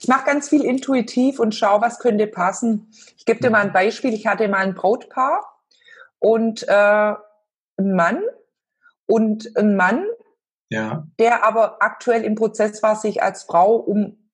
ich 0.00 0.08
mache 0.08 0.24
ganz 0.24 0.48
viel 0.48 0.64
intuitiv 0.64 1.38
und 1.38 1.54
schaue, 1.54 1.82
was 1.82 1.98
könnte 1.98 2.26
passen. 2.26 2.90
Ich 3.18 3.26
gebe 3.26 3.40
dir 3.40 3.50
mal 3.50 3.60
ein 3.60 3.72
Beispiel. 3.72 4.14
Ich 4.14 4.26
hatte 4.26 4.48
mal 4.48 4.58
ein 4.58 4.74
Brautpaar 4.74 5.44
und 6.18 6.66
äh, 6.66 7.14
ein 7.76 7.94
Mann 7.94 8.22
und 9.06 9.54
ein 9.58 9.76
Mann, 9.76 10.06
ja. 10.70 11.06
der 11.18 11.44
aber 11.46 11.82
aktuell 11.82 12.24
im 12.24 12.34
Prozess 12.34 12.82
war, 12.82 12.96
sich 12.96 13.22
als 13.22 13.42
Frau 13.42 13.76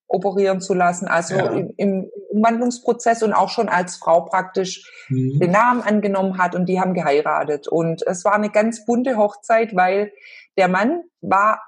umoperieren 0.08 0.60
zu 0.60 0.72
lassen, 0.72 1.08
also 1.08 1.34
ja. 1.34 1.46
im, 1.50 1.74
im 1.76 2.10
Umwandlungsprozess 2.30 3.24
und 3.24 3.32
auch 3.32 3.48
schon 3.48 3.68
als 3.68 3.96
Frau 3.96 4.20
praktisch 4.20 4.88
mhm. 5.08 5.40
den 5.40 5.50
Namen 5.50 5.82
angenommen 5.82 6.38
hat 6.38 6.54
und 6.54 6.66
die 6.66 6.78
haben 6.78 6.94
geheiratet. 6.94 7.66
Und 7.66 8.06
es 8.06 8.24
war 8.24 8.34
eine 8.34 8.50
ganz 8.50 8.84
bunte 8.84 9.16
Hochzeit, 9.16 9.74
weil 9.74 10.12
der 10.56 10.68
Mann 10.68 11.02
war 11.22 11.60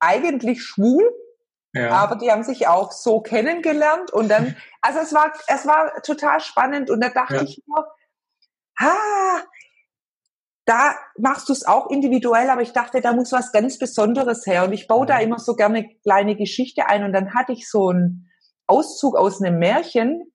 eigentlich 0.00 0.62
schwul, 0.62 1.02
ja. 1.72 1.90
aber 1.90 2.16
die 2.16 2.30
haben 2.30 2.42
sich 2.42 2.66
auch 2.66 2.92
so 2.92 3.20
kennengelernt 3.20 4.12
und 4.12 4.28
dann, 4.28 4.56
also 4.80 5.00
es 5.00 5.12
war, 5.12 5.32
es 5.46 5.66
war 5.66 6.02
total 6.02 6.40
spannend 6.40 6.90
und 6.90 7.00
da 7.02 7.10
dachte 7.10 7.36
ja. 7.36 7.42
ich 7.42 7.62
mir, 7.66 7.84
ha, 8.80 8.94
da 10.64 10.94
machst 11.16 11.48
du 11.48 11.54
es 11.54 11.66
auch 11.66 11.90
individuell, 11.90 12.50
aber 12.50 12.60
ich 12.60 12.72
dachte, 12.72 13.00
da 13.00 13.12
muss 13.12 13.32
was 13.32 13.52
ganz 13.52 13.78
Besonderes 13.78 14.46
her 14.46 14.64
und 14.64 14.72
ich 14.72 14.86
baue 14.86 15.06
da 15.06 15.18
immer 15.18 15.38
so 15.38 15.56
gerne 15.56 15.88
kleine 16.02 16.36
Geschichte 16.36 16.86
ein 16.86 17.04
und 17.04 17.12
dann 17.12 17.34
hatte 17.34 17.52
ich 17.52 17.68
so 17.68 17.88
einen 17.88 18.30
Auszug 18.66 19.16
aus 19.16 19.40
einem 19.40 19.58
Märchen 19.58 20.30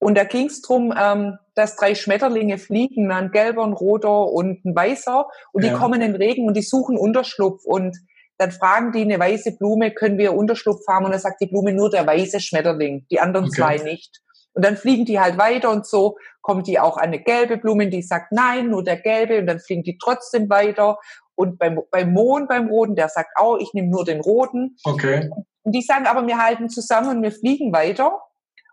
und 0.00 0.16
da 0.16 0.24
ging 0.24 0.46
es 0.46 0.62
darum, 0.62 0.92
ähm, 0.98 1.38
dass 1.54 1.76
drei 1.76 1.94
Schmetterlinge 1.94 2.58
fliegen, 2.58 3.12
ein 3.12 3.30
gelber, 3.30 3.64
ein 3.64 3.74
roter 3.74 4.28
und 4.28 4.64
ein 4.64 4.74
weißer 4.74 5.28
und 5.52 5.62
ja. 5.62 5.70
die 5.70 5.76
kommen 5.76 6.00
in 6.00 6.12
den 6.12 6.16
Regen 6.16 6.48
und 6.48 6.56
die 6.56 6.62
suchen 6.62 6.96
Unterschlupf 6.96 7.64
und 7.64 7.96
dann 8.40 8.52
fragen 8.52 8.90
die 8.90 9.02
eine 9.02 9.18
weiße 9.18 9.58
Blume, 9.58 9.90
können 9.90 10.16
wir 10.16 10.34
Unterschlupf 10.34 10.86
haben? 10.88 11.04
Und 11.04 11.10
dann 11.10 11.20
sagt 11.20 11.42
die 11.42 11.46
Blume 11.46 11.74
nur 11.74 11.90
der 11.90 12.06
weiße 12.06 12.40
Schmetterling, 12.40 13.06
die 13.10 13.20
anderen 13.20 13.46
okay. 13.46 13.56
zwei 13.56 13.76
nicht. 13.76 14.22
Und 14.54 14.64
dann 14.64 14.78
fliegen 14.78 15.04
die 15.04 15.20
halt 15.20 15.36
weiter 15.36 15.70
und 15.70 15.86
so 15.86 16.16
kommt 16.40 16.66
die 16.66 16.80
auch 16.80 16.96
eine 16.96 17.20
gelbe 17.20 17.58
Blume, 17.58 17.88
die 17.88 18.02
sagt 18.02 18.32
nein, 18.32 18.70
nur 18.70 18.82
der 18.82 18.96
gelbe 18.96 19.38
und 19.38 19.46
dann 19.46 19.60
fliegen 19.60 19.82
die 19.82 19.98
trotzdem 19.98 20.48
weiter. 20.48 20.98
Und 21.34 21.58
beim, 21.58 21.80
beim 21.90 22.12
Mohn, 22.12 22.48
beim 22.48 22.68
Roten, 22.68 22.96
der 22.96 23.10
sagt 23.10 23.36
auch, 23.36 23.58
ich 23.58 23.74
nehme 23.74 23.88
nur 23.88 24.06
den 24.06 24.20
Roten. 24.20 24.76
Okay. 24.84 25.30
Und 25.62 25.74
die 25.74 25.82
sagen 25.82 26.06
aber, 26.06 26.26
wir 26.26 26.38
halten 26.38 26.70
zusammen 26.70 27.18
und 27.18 27.22
wir 27.22 27.32
fliegen 27.32 27.74
weiter. 27.74 28.20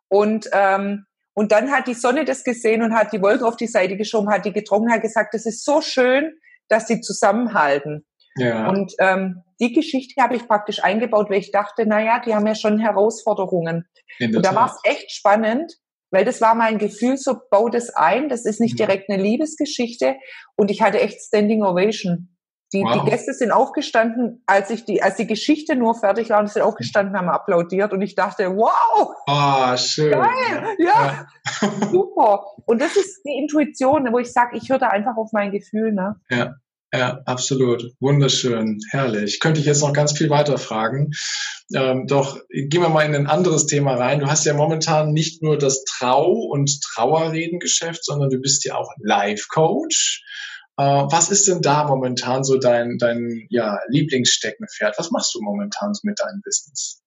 Und, 0.08 0.50
ähm, 0.54 1.06
und 1.34 1.52
dann 1.52 1.72
hat 1.72 1.88
die 1.88 1.94
Sonne 1.94 2.24
das 2.24 2.46
gesehen 2.46 2.82
und 2.82 2.96
hat 2.96 3.12
die 3.12 3.22
Wolken 3.22 3.46
auf 3.46 3.58
die 3.58 3.68
Seite 3.68 3.98
geschoben, 3.98 4.32
hat 4.32 4.46
die 4.46 4.54
getrunken, 4.54 4.92
hat 4.92 5.02
gesagt, 5.02 5.34
das 5.34 5.46
ist 5.46 5.66
so 5.66 5.82
schön, 5.82 6.32
dass 6.70 6.88
sie 6.88 7.02
zusammenhalten. 7.02 8.06
Ja. 8.38 8.70
Und 8.70 8.94
ähm, 9.00 9.44
die 9.60 9.74
Geschichte 9.74 10.22
habe 10.22 10.36
ich 10.36 10.48
praktisch 10.48 10.84
eingebaut, 10.84 11.30
weil 11.30 11.40
ich 11.40 11.52
dachte, 11.52 11.86
naja, 11.86 12.22
die 12.24 12.36
haben 12.36 12.48
ja 12.48 12.56
schon 12.56 12.80
Herausforderungen. 12.80 13.88
Und 14.20 14.46
da 14.46 14.56
war 14.56 14.68
es 14.68 14.80
echt 14.84 15.12
spannend, 15.12 15.74
weil 16.12 16.26
das 16.26 16.42
war 16.42 16.56
mein 16.56 16.78
Gefühl, 16.78 17.18
so 17.18 17.36
bau 17.50 17.70
das 17.70 17.90
ein, 17.90 18.30
das 18.30 18.46
ist 18.46 18.62
nicht 18.62 18.74
mhm. 18.74 18.78
direkt 18.78 19.10
eine 19.10 19.22
Liebesgeschichte 19.22 20.16
und 20.56 20.72
ich 20.72 20.82
hatte 20.82 21.00
echt 21.00 21.22
Standing 21.22 21.64
Ovation. 21.64 22.34
Die, 22.74 22.84
wow. 22.84 23.02
die 23.02 23.10
Gäste 23.10 23.34
sind 23.34 23.52
aufgestanden, 23.52 24.44
als 24.46 24.70
ich 24.70 24.84
die, 24.84 25.02
als 25.02 25.16
die 25.16 25.26
Geschichte 25.26 25.78
nur 25.78 25.96
fertig 25.96 26.30
war, 26.30 26.42
und 26.42 26.50
sind 26.50 26.64
aufgestanden, 26.64 27.16
haben 27.16 27.30
applaudiert 27.30 27.94
und 27.94 28.02
ich 28.02 28.14
dachte, 28.14 28.58
wow, 28.58 29.16
oh, 29.26 29.78
schön. 29.78 30.12
geil, 30.12 30.76
ja, 30.78 31.28
ja. 31.62 31.72
super. 31.90 32.46
Und 32.66 32.82
das 32.82 32.98
ist 32.98 33.22
die 33.24 33.38
Intuition, 33.38 34.12
wo 34.12 34.20
ich 34.20 34.34
sage, 34.34 34.58
ich 34.58 34.70
höre 34.70 34.80
da 34.80 34.90
einfach 34.90 35.16
auf 35.16 35.30
mein 35.32 35.52
Gefühl, 35.52 35.94
ne? 35.94 36.20
Ja. 36.30 36.56
Ja, 36.94 37.22
absolut. 37.26 37.84
Wunderschön. 38.00 38.80
Herrlich. 38.92 39.40
Könnte 39.42 39.60
ich 39.60 39.66
jetzt 39.66 39.82
noch 39.82 39.92
ganz 39.92 40.14
viel 40.14 40.30
weiter 40.30 40.58
fragen. 40.58 41.12
Ähm, 41.76 42.08
doch 42.08 42.40
gehen 42.50 42.82
wir 42.82 42.90
mal 42.90 43.06
in 43.06 43.14
ein 43.14 43.28
anderes 43.28 43.66
Thema 43.66 43.96
rein. 43.96 44.20
Du 44.20 44.28
hast 44.28 44.46
ja 44.46 44.54
momentan 44.54 45.12
nicht 45.12 45.44
nur 45.44 45.58
das 45.58 45.84
Trau- 45.84 46.48
und 46.50 46.82
Trauerredengeschäft, 46.82 48.06
sondern 48.06 48.30
du 48.30 48.40
bist 48.40 48.64
ja 48.64 48.76
auch 48.76 48.90
Life-Coach. 49.00 50.24
Äh, 50.78 50.84
was 50.84 51.30
ist 51.30 51.48
denn 51.48 51.62
da 51.62 51.84
momentan 51.84 52.46
so 52.46 52.58
dein, 52.58 52.98
dein 53.00 53.48
ja, 53.50 53.80
Lieblingssteckenpferd? 53.90 54.96
Was 54.98 55.12
machst 55.12 55.36
du 55.36 55.42
momentan 55.42 55.92
mit 56.04 56.20
deinem 56.20 56.42
Business? 56.42 57.02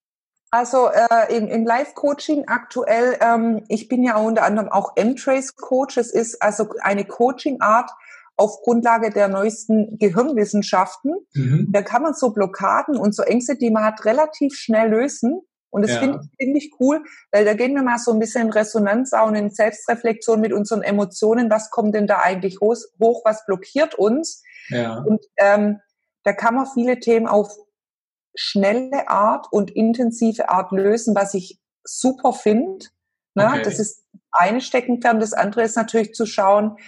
Also 0.50 0.90
äh, 0.90 1.34
im, 1.34 1.46
im 1.46 1.64
Live-Coaching 1.64 2.48
aktuell, 2.48 3.16
ähm, 3.20 3.64
ich 3.68 3.86
bin 3.86 4.02
ja 4.02 4.16
unter 4.16 4.42
anderem 4.42 4.68
auch 4.68 4.96
M-Trace-Coach. 4.96 5.96
Es 5.96 6.10
ist 6.10 6.42
also 6.42 6.74
eine 6.80 7.04
Coaching-Art, 7.04 7.90
auf 8.40 8.62
Grundlage 8.62 9.10
der 9.10 9.28
neuesten 9.28 9.98
Gehirnwissenschaften. 9.98 11.14
Mhm. 11.34 11.68
Da 11.70 11.82
kann 11.82 12.02
man 12.02 12.14
so 12.14 12.30
Blockaden 12.30 12.96
und 12.96 13.14
so 13.14 13.22
Ängste, 13.22 13.56
die 13.56 13.70
man 13.70 13.84
hat, 13.84 14.06
relativ 14.06 14.54
schnell 14.54 14.88
lösen. 14.88 15.42
Und 15.68 15.82
das 15.82 15.92
ja. 15.92 16.00
finde 16.00 16.20
find 16.38 16.56
ich 16.56 16.72
cool, 16.80 17.04
weil 17.32 17.44
da 17.44 17.52
gehen 17.52 17.74
wir 17.74 17.82
mal 17.82 17.98
so 17.98 18.12
ein 18.12 18.18
bisschen 18.18 18.46
in 18.46 18.52
Resonanz 18.52 19.12
auch 19.12 19.28
und 19.28 19.34
in 19.34 19.50
Selbstreflexion 19.50 20.40
mit 20.40 20.54
unseren 20.54 20.82
Emotionen. 20.82 21.50
Was 21.50 21.70
kommt 21.70 21.94
denn 21.94 22.06
da 22.06 22.20
eigentlich 22.20 22.60
hoch? 22.60 23.20
Was 23.24 23.44
blockiert 23.44 23.94
uns? 23.94 24.42
Ja. 24.70 24.98
Und 24.98 25.22
ähm, 25.36 25.80
da 26.24 26.32
kann 26.32 26.54
man 26.54 26.66
viele 26.66 26.98
Themen 26.98 27.28
auf 27.28 27.54
schnelle 28.34 29.08
Art 29.08 29.48
und 29.50 29.70
intensive 29.70 30.48
Art 30.48 30.72
lösen, 30.72 31.14
was 31.14 31.34
ich 31.34 31.60
super 31.84 32.32
finde. 32.32 32.86
Ne? 33.34 33.46
Okay. 33.46 33.62
Das 33.62 33.78
ist 33.78 34.02
eine 34.32 34.62
Steckenpferd. 34.62 35.20
Das 35.20 35.34
andere 35.34 35.62
ist 35.62 35.76
natürlich 35.76 36.14
zu 36.14 36.24
schauen, 36.24 36.78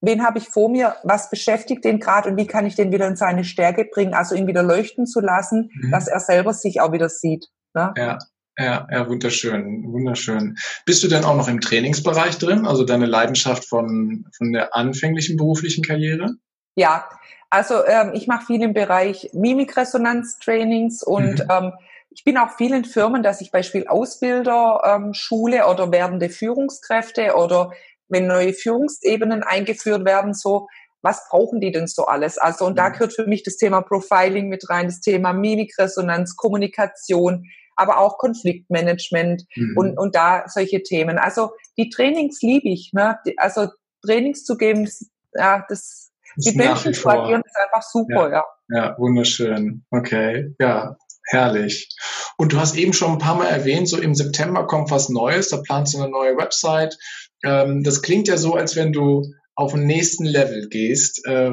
wen 0.00 0.24
habe 0.24 0.38
ich 0.38 0.48
vor 0.48 0.70
mir, 0.70 0.96
was 1.02 1.30
beschäftigt 1.30 1.84
den 1.84 2.00
gerade 2.00 2.30
und 2.30 2.36
wie 2.36 2.46
kann 2.46 2.66
ich 2.66 2.74
den 2.74 2.92
wieder 2.92 3.06
in 3.06 3.16
seine 3.16 3.44
Stärke 3.44 3.84
bringen, 3.84 4.14
also 4.14 4.34
ihn 4.34 4.46
wieder 4.46 4.62
leuchten 4.62 5.06
zu 5.06 5.20
lassen, 5.20 5.70
mhm. 5.74 5.90
dass 5.90 6.08
er 6.08 6.20
selber 6.20 6.52
sich 6.52 6.80
auch 6.80 6.92
wieder 6.92 7.08
sieht. 7.08 7.46
Ne? 7.74 7.92
Ja. 7.96 8.18
Ja, 8.58 8.86
ja, 8.90 9.08
wunderschön, 9.08 9.84
wunderschön. 9.90 10.58
Bist 10.84 11.02
du 11.02 11.08
denn 11.08 11.24
auch 11.24 11.36
noch 11.36 11.48
im 11.48 11.62
Trainingsbereich 11.62 12.36
drin, 12.36 12.66
also 12.66 12.84
deine 12.84 13.06
Leidenschaft 13.06 13.66
von, 13.66 14.26
von 14.36 14.52
der 14.52 14.76
anfänglichen 14.76 15.38
beruflichen 15.38 15.82
Karriere? 15.82 16.34
Ja, 16.74 17.08
also 17.48 17.86
ähm, 17.86 18.10
ich 18.12 18.26
mache 18.26 18.44
viel 18.46 18.60
im 18.60 18.74
Bereich 18.74 19.30
Mimikresonanztrainings 19.32 21.02
und 21.02 21.38
mhm. 21.38 21.50
ähm, 21.50 21.72
ich 22.10 22.24
bin 22.24 22.36
auch 22.36 22.50
vielen 22.58 22.84
Firmen, 22.84 23.22
dass 23.22 23.40
ich 23.40 23.50
Beispiel 23.50 23.86
Ausbilder 23.86 24.82
ähm, 24.84 25.14
schule 25.14 25.66
oder 25.66 25.90
werdende 25.90 26.28
Führungskräfte 26.28 27.36
oder 27.36 27.70
wenn 28.10 28.26
neue 28.26 28.52
Führungsebenen 28.52 29.42
eingeführt 29.42 30.04
werden, 30.04 30.34
so, 30.34 30.68
was 31.02 31.26
brauchen 31.30 31.60
die 31.60 31.72
denn 31.72 31.86
so 31.86 32.04
alles? 32.06 32.38
Also, 32.38 32.66
und 32.66 32.76
da 32.76 32.88
mhm. 32.88 32.92
gehört 32.92 33.12
für 33.14 33.26
mich 33.26 33.42
das 33.42 33.56
Thema 33.56 33.80
Profiling 33.80 34.48
mit 34.48 34.68
rein, 34.68 34.86
das 34.86 35.00
Thema 35.00 35.32
Mimikresonanz, 35.32 36.36
Kommunikation, 36.36 37.44
aber 37.76 37.98
auch 37.98 38.18
Konfliktmanagement 38.18 39.44
mhm. 39.56 39.74
und, 39.76 39.98
und 39.98 40.14
da 40.14 40.44
solche 40.46 40.82
Themen. 40.82 41.18
Also, 41.18 41.50
die 41.78 41.88
Trainings 41.88 42.42
liebe 42.42 42.68
ich, 42.68 42.90
ne? 42.92 43.18
Also, 43.38 43.68
Trainings 44.04 44.44
zu 44.44 44.56
geben, 44.56 44.88
ja, 45.34 45.64
das, 45.68 46.12
das 46.36 46.44
die 46.44 46.56
Menschen 46.56 46.92
zu 46.92 47.08
agieren, 47.08 47.42
ist 47.44 47.56
einfach 47.56 47.82
super, 47.82 48.30
ja. 48.30 48.36
ja. 48.36 48.44
Ja, 48.72 48.96
wunderschön. 48.98 49.84
Okay, 49.90 50.54
ja, 50.60 50.96
herrlich. 51.26 51.88
Und 52.36 52.52
du 52.52 52.60
hast 52.60 52.76
eben 52.76 52.92
schon 52.92 53.12
ein 53.12 53.18
paar 53.18 53.34
Mal 53.34 53.48
erwähnt, 53.48 53.88
so 53.88 53.98
im 53.98 54.14
September 54.14 54.66
kommt 54.66 54.90
was 54.90 55.08
Neues, 55.08 55.48
da 55.48 55.58
planst 55.58 55.94
du 55.94 55.98
eine 55.98 56.10
neue 56.10 56.36
Website, 56.36 56.96
ähm, 57.44 57.82
das 57.82 58.02
klingt 58.02 58.28
ja 58.28 58.36
so, 58.36 58.54
als 58.54 58.76
wenn 58.76 58.92
du 58.92 59.32
auf 59.54 59.72
den 59.72 59.86
nächsten 59.86 60.24
Level 60.24 60.68
gehst. 60.68 61.26
Äh, 61.26 61.52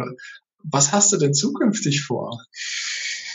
was 0.64 0.92
hast 0.92 1.12
du 1.14 1.18
denn 1.18 1.34
zukünftig 1.34 2.04
vor? 2.04 2.42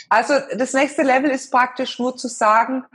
Also 0.09 0.35
das 0.55 0.73
nächste 0.73 1.01
Level 1.01 1.31
ist 1.31 1.51
praktisch 1.51 1.97
nur 1.99 2.15
zu 2.15 2.27
sagen, 2.27 2.85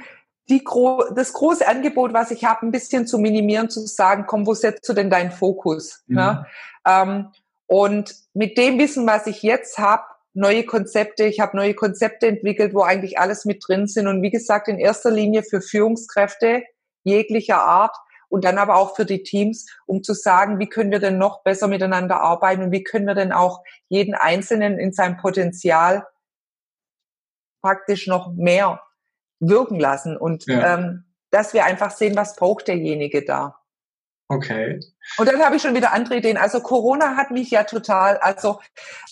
die 0.48 0.64
gro 0.64 1.04
das 1.14 1.32
große 1.32 1.66
Angebot, 1.66 2.12
was 2.12 2.30
ich 2.30 2.44
habe, 2.44 2.66
ein 2.66 2.70
bisschen 2.70 3.06
zu 3.06 3.19
minimieren, 3.19 3.69
zu 3.69 3.86
sagen, 3.86 4.24
komm, 4.26 4.46
wo 4.46 4.54
setzt 4.54 4.88
du 4.88 4.92
denn 4.92 5.10
deinen 5.10 5.32
Fokus? 5.32 6.02
Mhm. 6.06 6.16
Ne? 6.16 6.46
Ähm, 6.86 7.28
und 7.66 8.14
mit 8.34 8.56
dem 8.56 8.78
Wissen, 8.78 9.06
was 9.06 9.26
ich 9.26 9.42
jetzt 9.42 9.78
habe, 9.78 10.04
neue 10.32 10.64
Konzepte, 10.64 11.25
ich 11.25 11.40
habe 11.40 11.56
neue 11.56 11.75
Konzepte 11.75 12.26
entwickelt, 12.28 12.72
wo 12.72 12.82
eigentlich 12.82 13.19
alles 13.19 13.44
mit 13.44 13.62
drin 13.66 13.86
sind. 13.88 14.06
Und 14.06 14.22
wie 14.22 14.30
gesagt, 14.30 14.69
in 14.69 14.78
erster 14.78 15.10
Linie 15.10 15.42
für 15.42 15.60
Führungskräfte 15.60 16.62
jeglicher 17.02 17.62
Art, 17.62 17.96
und 18.28 18.44
dann 18.44 18.58
aber 18.58 18.76
auch 18.76 18.96
für 18.96 19.04
die 19.04 19.22
Teams, 19.22 19.66
um 19.86 20.02
zu 20.02 20.14
sagen, 20.14 20.58
wie 20.58 20.69
können 20.69 20.90
wir 20.90 21.00
denn 21.00 21.19
noch 21.19 21.42
besser 21.42 21.69
miteinander 21.69 22.20
arbeiten 22.20 22.62
und 22.62 22.72
wie 22.72 22.84
können 22.84 23.06
wir 23.06 23.14
denn 23.14 23.32
auch 23.32 23.62
jeden 23.88 24.14
Einzelnen 24.14 24.78
in 24.78 24.92
seinem 24.92 25.16
Potenzial 25.16 26.06
praktisch 27.62 28.06
noch 28.06 28.32
mehr 28.34 28.82
wirken 29.40 29.78
lassen 29.78 30.16
und 30.16 30.46
ja. 30.46 30.75
ähm, 30.75 31.04
dass 31.30 31.54
wir 31.54 31.64
einfach 31.64 31.90
sehen, 31.90 32.16
was 32.16 32.36
braucht 32.36 32.69
derjenige 32.69 33.25
da. 33.25 33.58
Okay. 34.30 34.78
Und 35.16 35.26
dann 35.26 35.42
habe 35.42 35.56
ich 35.56 35.62
schon 35.62 35.75
wieder 35.75 35.92
andere 35.92 36.16
Ideen. 36.16 36.36
Also 36.36 36.60
Corona 36.60 37.16
hat 37.16 37.30
mich 37.30 37.50
ja 37.50 37.64
total, 37.64 38.19
also 38.19 38.60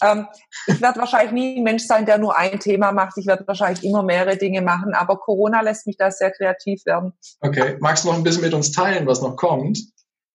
ähm, 0.03 0.29
ich 0.67 0.81
werde 0.83 1.01
wahrscheinlich 1.01 1.33
nie 1.33 1.59
ein 1.59 1.63
Mensch 1.63 1.85
sein, 1.85 2.05
der 2.05 2.19
nur 2.19 2.37
ein 2.37 2.61
Thema 2.61 2.93
macht. 2.93 3.17
Ich 3.17 3.27
werde 3.27 3.47
wahrscheinlich 3.47 3.83
immer 3.83 4.03
mehrere 4.03 4.37
Dinge 4.37 4.61
machen, 4.61 4.93
aber 4.93 5.17
Corona 5.17 5.63
lässt 5.63 5.87
mich 5.87 5.97
da 5.97 6.11
sehr 6.11 6.33
kreativ 6.33 6.85
werden. 6.85 7.15
Okay. 7.41 7.79
Magst 7.81 8.05
du 8.05 8.09
noch 8.09 8.17
ein 8.17 8.25
bisschen 8.25 8.43
mit 8.43 8.53
uns 8.53 8.73
teilen, 8.73 9.07
was 9.07 9.23
noch 9.23 9.37
kommt? 9.37 9.79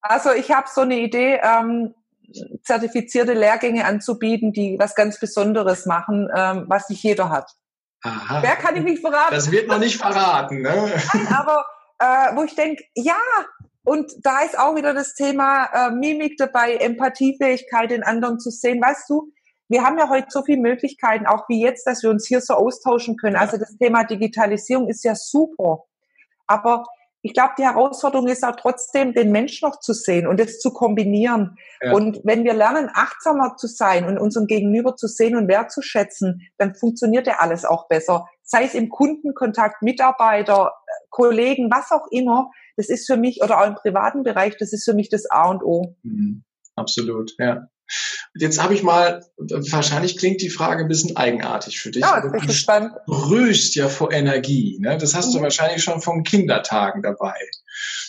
Also 0.01 0.31
ich 0.31 0.51
habe 0.51 0.67
so 0.73 0.81
eine 0.81 0.97
Idee, 0.97 1.39
ähm, 1.43 1.93
zertifizierte 2.63 3.33
Lehrgänge 3.33 3.85
anzubieten, 3.85 4.51
die 4.51 4.77
was 4.79 4.95
ganz 4.95 5.19
Besonderes 5.19 5.85
machen, 5.85 6.27
ähm, 6.35 6.65
was 6.67 6.89
nicht 6.89 7.03
jeder 7.03 7.29
hat. 7.29 7.51
Aha. 8.03 8.41
Wer 8.41 8.55
kann 8.55 8.75
ich 8.75 8.83
nicht 8.83 9.01
verraten? 9.01 9.35
Das 9.35 9.51
wird 9.51 9.67
noch 9.67 9.77
nicht 9.77 9.97
verraten, 9.97 10.61
ne? 10.61 10.91
Nein, 11.13 11.27
aber 11.27 11.65
äh, 11.99 12.35
wo 12.35 12.43
ich 12.43 12.55
denke, 12.55 12.83
ja, 12.95 13.19
und 13.83 14.11
da 14.23 14.41
ist 14.41 14.57
auch 14.57 14.75
wieder 14.75 14.93
das 14.93 15.13
Thema 15.13 15.65
äh, 15.73 15.91
Mimik 15.91 16.37
dabei, 16.37 16.75
Empathiefähigkeit 16.75 17.91
in 17.91 18.03
anderen 18.03 18.39
zu 18.39 18.51
sehen. 18.51 18.81
Weißt 18.81 19.09
du, 19.09 19.31
wir 19.69 19.83
haben 19.83 19.97
ja 19.97 20.09
heute 20.09 20.27
so 20.29 20.43
viele 20.43 20.61
Möglichkeiten, 20.61 21.25
auch 21.25 21.47
wie 21.47 21.61
jetzt, 21.61 21.87
dass 21.87 22.03
wir 22.03 22.09
uns 22.09 22.27
hier 22.27 22.41
so 22.41 22.53
austauschen 22.55 23.15
können. 23.17 23.37
Also 23.37 23.57
das 23.57 23.77
Thema 23.77 24.03
Digitalisierung 24.03 24.87
ist 24.89 25.03
ja 25.03 25.15
super. 25.15 25.85
Aber 26.45 26.83
ich 27.23 27.33
glaube, 27.33 27.53
die 27.57 27.63
Herausforderung 27.63 28.27
ist 28.27 28.43
auch 28.43 28.55
trotzdem, 28.55 29.13
den 29.13 29.31
Mensch 29.31 29.61
noch 29.61 29.79
zu 29.79 29.93
sehen 29.93 30.27
und 30.27 30.39
es 30.39 30.59
zu 30.59 30.71
kombinieren. 30.73 31.55
Ja. 31.81 31.93
Und 31.93 32.19
wenn 32.23 32.43
wir 32.43 32.53
lernen, 32.53 32.89
achtsamer 32.93 33.55
zu 33.57 33.67
sein 33.67 34.07
und 34.07 34.17
unseren 34.17 34.47
Gegenüber 34.47 34.95
zu 34.95 35.07
sehen 35.07 35.35
und 35.35 35.47
wertzuschätzen, 35.47 36.41
dann 36.57 36.75
funktioniert 36.75 37.27
ja 37.27 37.35
alles 37.39 37.63
auch 37.63 37.87
besser. 37.87 38.27
Sei 38.43 38.65
es 38.65 38.73
im 38.73 38.89
Kundenkontakt, 38.89 39.83
Mitarbeiter, 39.83 40.73
Kollegen, 41.09 41.69
was 41.71 41.91
auch 41.91 42.07
immer. 42.09 42.49
Das 42.81 42.89
ist 42.89 43.05
für 43.05 43.15
mich, 43.15 43.43
oder 43.43 43.61
auch 43.61 43.67
im 43.67 43.75
privaten 43.75 44.23
Bereich, 44.23 44.57
das 44.57 44.73
ist 44.73 44.85
für 44.85 44.95
mich 44.95 45.09
das 45.09 45.29
A 45.29 45.51
und 45.51 45.61
O. 45.61 45.95
Mhm. 46.01 46.43
Absolut, 46.75 47.33
ja. 47.37 47.67
Jetzt 48.33 48.59
habe 48.59 48.73
ich 48.73 48.81
mal, 48.81 49.23
wahrscheinlich 49.37 50.17
klingt 50.17 50.41
die 50.41 50.49
Frage 50.49 50.81
ein 50.83 50.87
bisschen 50.87 51.15
eigenartig 51.15 51.79
für 51.79 51.91
dich. 51.91 52.01
Ja, 52.01 52.27
das 52.27 52.43
ist 52.43 52.57
spannend. 52.57 52.93
Du 53.05 53.13
brühst 53.13 53.75
ja 53.75 53.87
vor 53.87 54.11
Energie. 54.11 54.79
Ne? 54.79 54.97
Das 54.97 55.13
hast 55.13 55.29
mhm. 55.29 55.37
du 55.37 55.43
wahrscheinlich 55.43 55.83
schon 55.83 56.01
von 56.01 56.23
Kindertagen 56.23 57.03
dabei. 57.03 57.35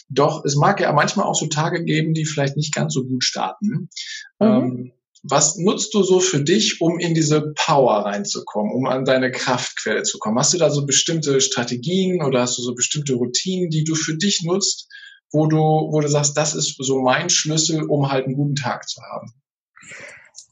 Doch 0.09 0.43
es 0.47 0.57
mag 0.57 0.81
ja 0.81 0.91
manchmal 0.93 1.27
auch 1.27 1.35
so 1.35 1.49
Tage 1.49 1.85
geben, 1.85 2.15
die 2.15 2.25
vielleicht 2.25 2.57
nicht 2.57 2.75
ganz 2.75 2.95
so 2.95 3.05
gut 3.05 3.25
starten. 3.25 3.91
Mhm. 4.39 4.47
Ähm, 4.47 4.93
was 5.23 5.57
nutzt 5.57 5.95
du 5.95 6.03
so 6.03 6.19
für 6.19 6.43
dich, 6.43 6.81
um 6.81 6.99
in 6.99 7.15
diese 7.15 7.53
Power 7.55 8.05
reinzukommen, 8.05 8.73
um 8.73 8.87
an 8.87 9.05
deine 9.05 9.31
Kraftquelle 9.31 10.03
zu 10.03 10.19
kommen? 10.19 10.39
Hast 10.39 10.53
du 10.53 10.59
da 10.59 10.69
so 10.71 10.85
bestimmte 10.85 11.41
Strategien 11.41 12.23
oder 12.23 12.41
hast 12.43 12.59
du 12.59 12.63
so 12.63 12.75
bestimmte 12.75 13.15
Routinen, 13.15 13.71
die 13.71 13.85
du 13.85 13.95
für 13.95 14.17
dich 14.17 14.43
nutzt, 14.43 14.89
wo 15.31 15.47
du, 15.47 15.59
wo 15.59 16.01
du 16.01 16.09
sagst, 16.09 16.37
das 16.37 16.55
ist 16.55 16.77
so 16.79 17.01
mein 17.01 17.31
Schlüssel, 17.31 17.85
um 17.85 18.11
halt 18.11 18.27
einen 18.27 18.35
guten 18.35 18.57
Tag 18.57 18.89
zu 18.89 19.01
haben? 19.03 19.33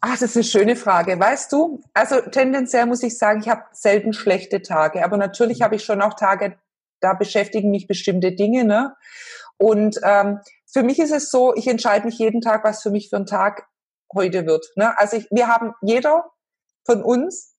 Ach, 0.03 0.13
das 0.13 0.23
ist 0.23 0.37
eine 0.37 0.45
schöne 0.45 0.77
Frage. 0.77 1.19
Weißt 1.19 1.53
du, 1.53 1.83
also 1.93 2.21
tendenziell 2.21 2.87
muss 2.87 3.03
ich 3.03 3.19
sagen, 3.19 3.41
ich 3.41 3.49
habe 3.49 3.65
selten 3.73 4.13
schlechte 4.13 4.63
Tage, 4.63 5.05
aber 5.05 5.17
natürlich 5.17 5.63
habe 5.63 5.77
ich 5.77 5.85
schon 5.85 6.01
auch 6.01 6.15
Tage, 6.15 6.57
da 7.01 7.15
beschäftigen 7.15 7.71
mich 7.71 7.87
bestimmte 7.87 8.33
Dinge. 8.33 8.65
Ne? 8.65 8.95
Und 9.59 9.99
ähm, 10.05 10.39
für 10.73 10.85
mich 10.85 11.01
ist 11.01 11.13
es 11.13 11.31
so, 11.31 11.55
ich 11.55 11.67
entscheide 11.67 12.07
mich 12.07 12.19
jeden 12.19 12.41
Tag, 12.41 12.65
was 12.65 12.83
für 12.83 12.91
mich 12.91 13.11
für 13.11 13.17
ein 13.17 13.27
Tag 13.27 13.67
heute 14.15 14.47
wird. 14.47 14.67
Ne? 14.77 14.97
Also 14.99 15.17
ich, 15.17 15.29
wir 15.31 15.49
haben, 15.49 15.73
jeder 15.83 16.31
von 16.85 17.03
uns 17.03 17.57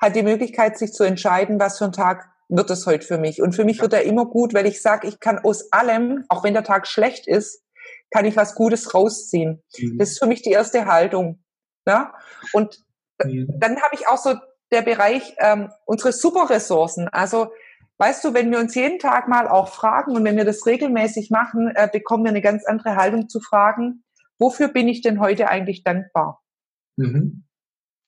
hat 0.00 0.14
die 0.16 0.22
Möglichkeit, 0.22 0.78
sich 0.78 0.92
zu 0.92 1.04
entscheiden, 1.04 1.58
was 1.58 1.78
für 1.78 1.86
ein 1.86 1.92
Tag 1.92 2.28
wird 2.48 2.70
es 2.70 2.86
heute 2.86 3.06
für 3.06 3.18
mich. 3.18 3.42
Und 3.42 3.54
für 3.54 3.64
mich 3.64 3.80
wird 3.80 3.92
er 3.92 4.04
immer 4.04 4.26
gut, 4.26 4.54
weil 4.54 4.66
ich 4.66 4.80
sage, 4.80 5.06
ich 5.06 5.20
kann 5.20 5.38
aus 5.38 5.72
allem, 5.72 6.24
auch 6.28 6.44
wenn 6.44 6.54
der 6.54 6.64
Tag 6.64 6.86
schlecht 6.86 7.26
ist, 7.26 7.62
kann 8.10 8.24
ich 8.24 8.36
was 8.36 8.54
Gutes 8.54 8.94
rausziehen. 8.94 9.62
Mhm. 9.78 9.98
Das 9.98 10.10
ist 10.10 10.18
für 10.18 10.26
mich 10.26 10.42
die 10.42 10.50
erste 10.50 10.86
Haltung. 10.86 11.42
Ja? 11.86 12.14
Und 12.52 12.78
mhm. 13.22 13.48
dann 13.58 13.80
habe 13.82 13.94
ich 13.94 14.08
auch 14.08 14.16
so 14.16 14.34
der 14.72 14.82
Bereich 14.82 15.34
ähm, 15.38 15.70
unsere 15.84 16.12
Superressourcen. 16.12 17.08
Also 17.08 17.52
weißt 17.98 18.24
du, 18.24 18.34
wenn 18.34 18.50
wir 18.50 18.58
uns 18.58 18.74
jeden 18.74 18.98
Tag 18.98 19.28
mal 19.28 19.48
auch 19.48 19.68
fragen 19.68 20.14
und 20.14 20.24
wenn 20.24 20.36
wir 20.36 20.44
das 20.44 20.64
regelmäßig 20.66 21.30
machen, 21.30 21.72
äh, 21.74 21.88
bekommen 21.90 22.24
wir 22.24 22.30
eine 22.30 22.42
ganz 22.42 22.64
andere 22.66 22.96
Haltung 22.96 23.28
zu 23.28 23.40
fragen, 23.40 24.04
wofür 24.38 24.68
bin 24.68 24.88
ich 24.88 25.02
denn 25.02 25.20
heute 25.20 25.48
eigentlich 25.48 25.82
dankbar? 25.84 26.42
Mhm. 26.96 27.44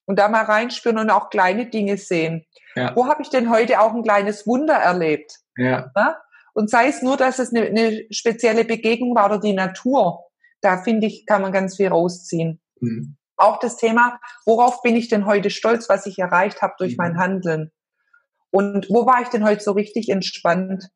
Und 0.05 0.19
da 0.19 0.27
mal 0.27 0.43
reinspüren 0.43 0.97
und 0.97 1.09
auch 1.09 1.29
kleine 1.29 1.69
Dinge 1.69 1.97
sehen. 1.97 2.45
Ja. 2.75 2.95
Wo 2.95 3.07
habe 3.07 3.21
ich 3.21 3.29
denn 3.29 3.49
heute 3.49 3.79
auch 3.79 3.93
ein 3.93 4.03
kleines 4.03 4.47
Wunder 4.47 4.73
erlebt? 4.73 5.39
Ja. 5.57 5.91
ja? 5.95 6.17
Und 6.53 6.69
sei 6.69 6.87
es 6.87 7.01
nur, 7.01 7.17
dass 7.17 7.39
es 7.39 7.53
eine, 7.53 7.67
eine, 7.67 8.05
spezielle 8.09 8.65
Begegnung 8.65 9.15
war 9.15 9.27
oder 9.27 9.39
die 9.39 9.53
Natur. 9.53 10.25
Da 10.61 10.81
finde 10.81 11.07
ich, 11.07 11.25
kann 11.25 11.41
man 11.41 11.51
ganz 11.51 11.77
viel 11.77 11.87
rausziehen. 11.87 12.61
Mhm. 12.81 13.17
Auch 13.37 13.59
das 13.59 13.77
Thema, 13.77 14.19
worauf 14.45 14.81
bin 14.81 14.95
ich 14.95 15.07
denn 15.07 15.25
heute 15.25 15.49
stolz, 15.49 15.89
was 15.89 16.05
ich 16.05 16.19
erreicht 16.19 16.61
habe 16.61 16.73
durch 16.77 16.93
mhm. 16.93 16.97
mein 16.97 17.17
Handeln? 17.17 17.71
Und 18.51 18.89
wo 18.89 19.05
war 19.05 19.21
ich 19.21 19.29
denn 19.29 19.45
heute 19.45 19.63
so 19.63 19.71
richtig 19.71 20.09
entspannt? 20.09 20.89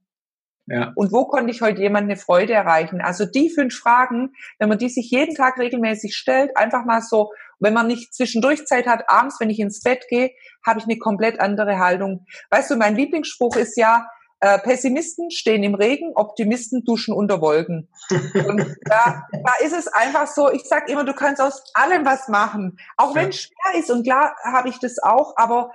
Ja. 0.67 0.93
Und 0.95 1.11
wo 1.11 1.25
konnte 1.25 1.51
ich 1.51 1.61
heute 1.61 1.81
jemand 1.81 2.05
eine 2.05 2.17
Freude 2.17 2.53
erreichen? 2.53 3.01
Also 3.01 3.25
die 3.25 3.49
fünf 3.49 3.75
Fragen, 3.75 4.33
wenn 4.57 4.69
man 4.69 4.79
die 4.79 4.89
sich 4.89 5.11
jeden 5.11 5.35
Tag 5.35 5.59
regelmäßig 5.59 6.15
stellt, 6.15 6.57
einfach 6.57 6.85
mal 6.85 7.01
so, 7.01 7.31
wenn 7.59 7.73
man 7.73 7.87
nicht 7.87 8.13
zwischendurch 8.13 8.65
Zeit 8.65 8.87
hat, 8.87 9.07
abends, 9.07 9.39
wenn 9.39 9.49
ich 9.49 9.59
ins 9.59 9.81
Bett 9.81 10.05
gehe, 10.09 10.31
habe 10.65 10.79
ich 10.79 10.85
eine 10.85 10.97
komplett 10.97 11.39
andere 11.39 11.79
Haltung. 11.79 12.25
Weißt 12.49 12.71
du, 12.71 12.75
mein 12.75 12.95
Lieblingsspruch 12.95 13.55
ist 13.55 13.77
ja, 13.77 14.07
äh, 14.41 14.59
Pessimisten 14.59 15.31
stehen 15.31 15.63
im 15.63 15.75
Regen, 15.75 16.11
Optimisten 16.15 16.83
duschen 16.83 17.13
unter 17.13 17.41
Wolken. 17.41 17.89
Und 18.09 18.75
da, 18.85 19.23
da 19.31 19.53
ist 19.63 19.73
es 19.73 19.87
einfach 19.87 20.27
so, 20.27 20.51
ich 20.51 20.63
sage 20.65 20.91
immer, 20.91 21.05
du 21.05 21.13
kannst 21.13 21.41
aus 21.41 21.63
allem 21.73 22.05
was 22.05 22.27
machen. 22.27 22.77
Auch 22.97 23.15
wenn 23.15 23.29
es 23.29 23.43
schwer 23.43 23.79
ist 23.79 23.89
und 23.91 24.03
klar 24.03 24.35
habe 24.43 24.69
ich 24.69 24.79
das 24.79 24.97
auch, 25.01 25.33
aber 25.37 25.71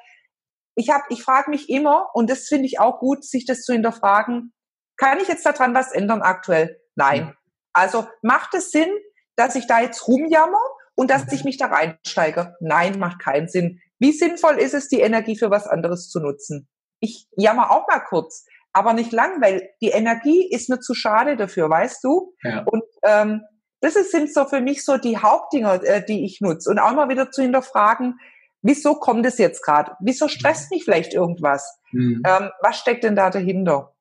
ich 0.75 0.91
habe, 0.91 1.05
ich 1.09 1.23
frage 1.23 1.51
mich 1.51 1.69
immer, 1.69 2.11
und 2.15 2.31
das 2.31 2.49
finde 2.49 2.67
ich 2.67 2.79
auch 2.79 2.99
gut, 3.01 3.25
sich 3.25 3.45
das 3.45 3.63
zu 3.63 3.73
hinterfragen, 3.73 4.53
kann 5.00 5.19
ich 5.19 5.29
jetzt 5.29 5.47
daran 5.47 5.75
was 5.75 5.93
ändern 5.93 6.20
aktuell? 6.20 6.79
Nein. 6.94 7.35
Also 7.73 8.06
macht 8.20 8.52
es 8.55 8.70
Sinn, 8.70 8.91
dass 9.35 9.55
ich 9.55 9.67
da 9.67 9.81
jetzt 9.81 10.06
rumjammer 10.06 10.61
und 10.94 11.11
dass 11.11 11.32
ich 11.32 11.43
mich 11.43 11.56
da 11.56 11.67
reinsteige? 11.67 12.55
Nein, 12.61 12.99
macht 12.99 13.19
keinen 13.19 13.49
Sinn. 13.49 13.81
Wie 13.99 14.12
sinnvoll 14.12 14.56
ist 14.56 14.75
es, 14.75 14.88
die 14.88 15.00
Energie 15.00 15.38
für 15.38 15.50
was 15.50 15.67
anderes 15.67 16.11
zu 16.11 16.20
nutzen? 16.20 16.69
Ich 17.00 17.26
jammer 17.35 17.70
auch 17.70 17.88
mal 17.88 18.00
kurz, 18.00 18.44
aber 18.75 18.93
nicht 18.93 19.11
lang, 19.12 19.41
weil 19.41 19.70
die 19.81 19.88
Energie 19.88 20.47
ist 20.50 20.69
mir 20.69 20.81
zu 20.81 20.93
schade 20.93 21.37
dafür, 21.37 21.70
weißt 21.70 22.05
du? 22.05 22.35
Ja. 22.43 22.64
Und 22.64 22.85
ähm, 23.03 23.41
das 23.81 23.94
sind 23.94 24.35
so 24.35 24.44
für 24.44 24.61
mich 24.61 24.85
so 24.85 24.99
die 24.99 25.17
Hauptdinger, 25.17 25.82
äh, 25.82 26.05
die 26.05 26.26
ich 26.26 26.43
nutze. 26.43 26.69
Und 26.69 26.79
auch 26.79 26.93
mal 26.93 27.08
wieder 27.08 27.31
zu 27.31 27.41
hinterfragen, 27.41 28.19
wieso 28.61 28.96
kommt 28.96 29.25
es 29.25 29.38
jetzt 29.38 29.62
gerade? 29.62 29.93
Wieso 30.00 30.29
stresst 30.29 30.70
mich 30.70 30.85
vielleicht 30.85 31.14
irgendwas? 31.14 31.79
Mhm. 31.93 32.23
Ähm, 32.26 32.50
was 32.61 32.76
steckt 32.79 33.05
denn 33.05 33.17
da 33.17 33.31
dahinter? 33.31 33.94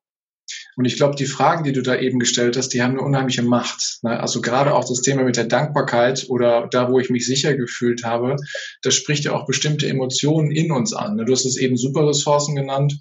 Und 0.80 0.86
ich 0.86 0.96
glaube, 0.96 1.14
die 1.14 1.26
Fragen, 1.26 1.62
die 1.62 1.72
du 1.72 1.82
da 1.82 1.94
eben 1.94 2.18
gestellt 2.18 2.56
hast, 2.56 2.70
die 2.70 2.80
haben 2.80 2.92
eine 2.92 3.02
unheimliche 3.02 3.42
Macht. 3.42 3.98
Ne? 4.00 4.18
Also 4.18 4.40
gerade 4.40 4.74
auch 4.74 4.88
das 4.88 5.02
Thema 5.02 5.24
mit 5.24 5.36
der 5.36 5.44
Dankbarkeit 5.44 6.24
oder 6.30 6.68
da, 6.70 6.90
wo 6.90 6.98
ich 6.98 7.10
mich 7.10 7.26
sicher 7.26 7.54
gefühlt 7.54 8.02
habe, 8.02 8.36
das 8.80 8.94
spricht 8.94 9.24
ja 9.24 9.32
auch 9.34 9.44
bestimmte 9.44 9.86
Emotionen 9.86 10.50
in 10.50 10.72
uns 10.72 10.94
an. 10.94 11.16
Ne? 11.16 11.26
Du 11.26 11.34
hast 11.34 11.44
es 11.44 11.58
eben 11.58 11.76
Superressourcen 11.76 12.56
genannt. 12.56 12.94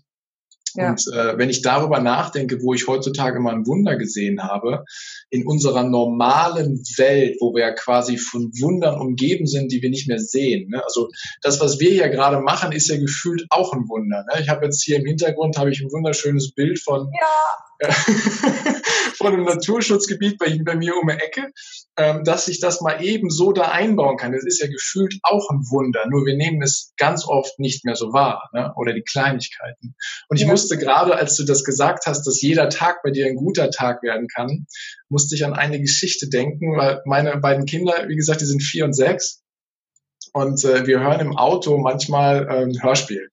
Ja. 0.76 0.90
Und 0.90 1.06
äh, 1.14 1.38
wenn 1.38 1.50
ich 1.50 1.62
darüber 1.62 2.02
nachdenke, 2.02 2.62
wo 2.62 2.74
ich 2.74 2.86
heutzutage 2.86 3.40
mal 3.40 3.56
ein 3.56 3.66
Wunder 3.66 3.96
gesehen 3.96 4.44
habe, 4.44 4.84
in 5.30 5.48
unserer 5.48 5.84
normalen 5.84 6.84
Welt, 6.98 7.38
wo 7.40 7.56
wir 7.56 7.62
ja 7.62 7.72
quasi 7.72 8.18
von 8.18 8.52
Wundern 8.60 9.00
umgeben 9.00 9.48
sind, 9.48 9.72
die 9.72 9.82
wir 9.82 9.90
nicht 9.90 10.10
mehr 10.10 10.20
sehen. 10.20 10.68
Ne? 10.70 10.84
Also 10.84 11.08
das, 11.42 11.62
was 11.62 11.80
wir 11.80 11.92
hier 11.92 12.10
gerade 12.10 12.42
machen, 12.42 12.74
ist 12.74 12.90
ja 12.90 12.98
gefühlt 12.98 13.46
auch 13.52 13.72
ein 13.72 13.88
Wunder. 13.88 14.26
Ne? 14.34 14.42
Ich 14.42 14.50
habe 14.50 14.66
jetzt 14.66 14.84
hier 14.84 14.98
im 14.98 15.06
Hintergrund 15.06 15.58
habe 15.58 15.72
ich 15.72 15.80
ein 15.80 15.90
wunderschönes 15.94 16.52
Bild 16.52 16.78
von 16.82 17.10
ja 17.18 17.69
von 19.16 19.34
einem 19.34 19.44
Naturschutzgebiet 19.44 20.38
bei, 20.38 20.60
bei 20.64 20.76
mir 20.76 20.96
um 20.98 21.08
die 21.08 21.14
Ecke, 21.14 21.52
ähm, 21.98 22.24
dass 22.24 22.48
ich 22.48 22.60
das 22.60 22.82
mal 22.82 23.04
eben 23.04 23.30
so 23.30 23.52
da 23.52 23.72
einbauen 23.72 24.18
kann. 24.18 24.32
Das 24.32 24.46
ist 24.46 24.62
ja 24.62 24.68
gefühlt 24.68 25.16
auch 25.24 25.50
ein 25.50 25.64
Wunder, 25.70 26.06
nur 26.10 26.26
wir 26.26 26.36
nehmen 26.36 26.62
es 26.62 26.94
ganz 26.98 27.26
oft 27.26 27.60
nicht 27.60 27.86
mehr 27.86 27.96
so 27.96 28.12
wahr 28.14 28.50
ne? 28.54 28.74
oder 28.76 28.94
die 28.94 29.04
Kleinigkeiten. 29.04 29.96
Und 30.28 30.38
ich 30.38 30.44
ja. 30.44 30.48
musste 30.50 30.78
gerade, 30.78 31.16
als 31.16 31.36
du 31.36 31.44
das 31.44 31.64
gesagt 31.64 32.06
hast, 32.06 32.26
dass 32.26 32.42
jeder 32.42 32.70
Tag 32.70 33.02
bei 33.04 33.12
dir 33.12 33.28
ein 33.28 33.36
guter 33.36 33.70
Tag 33.72 34.04
werden 34.04 34.28
kann, 34.28 34.66
musste 35.10 35.36
ich 35.36 35.46
an 35.46 35.54
eine 35.54 35.80
Geschichte 35.80 36.30
denken, 36.30 36.78
weil 36.78 37.02
meine 37.06 37.38
beiden 37.38 37.66
Kinder, 37.66 38.06
wie 38.08 38.16
gesagt, 38.16 38.42
die 38.42 38.46
sind 38.46 38.62
vier 38.62 38.86
und 38.86 38.94
sechs 38.94 39.42
und 40.34 40.64
äh, 40.64 40.86
wir 40.86 41.00
hören 41.00 41.20
im 41.20 41.38
Auto 41.38 41.78
manchmal 41.78 42.48
äh, 42.48 42.64
ein 42.64 42.82
Hörspiel. 42.82 43.30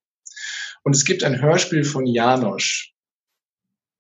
Und 0.83 0.95
es 0.95 1.05
gibt 1.05 1.25
ein 1.25 1.41
Hörspiel 1.41 1.85
von 1.85 2.07
Janosch. 2.07 2.93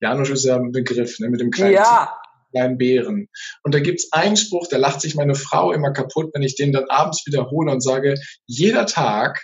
Janusz 0.00 0.30
ist 0.30 0.44
ja 0.44 0.56
ein 0.56 0.72
Begriff, 0.72 1.18
ne, 1.20 1.28
mit 1.28 1.40
dem 1.40 1.50
kleinen, 1.50 1.74
ja. 1.74 2.18
kleinen 2.52 2.78
Bären. 2.78 3.28
Und 3.62 3.74
da 3.74 3.80
gibt's 3.80 4.12
einen 4.12 4.36
Spruch, 4.36 4.66
da 4.68 4.76
lacht 4.76 5.00
sich 5.00 5.14
meine 5.14 5.34
Frau 5.34 5.72
immer 5.72 5.92
kaputt, 5.92 6.30
wenn 6.34 6.42
ich 6.42 6.56
den 6.56 6.72
dann 6.72 6.86
abends 6.88 7.26
wiederhole 7.26 7.72
und 7.72 7.80
sage, 7.80 8.14
jeder 8.46 8.86
Tag 8.86 9.40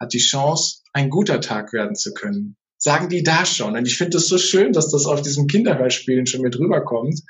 hat 0.00 0.12
die 0.12 0.18
Chance, 0.18 0.82
ein 0.92 1.10
guter 1.10 1.40
Tag 1.40 1.72
werden 1.72 1.94
zu 1.94 2.12
können. 2.14 2.56
Sagen 2.78 3.08
die 3.08 3.22
da 3.22 3.46
schon. 3.46 3.74
Und 3.74 3.86
ich 3.86 3.96
finde 3.96 4.18
es 4.18 4.28
so 4.28 4.36
schön, 4.36 4.72
dass 4.72 4.90
das 4.90 5.06
auf 5.06 5.22
diesem 5.22 5.46
Kinderhörspielen 5.46 6.26
schon 6.26 6.42
mit 6.42 6.58
rüberkommt. 6.58 7.20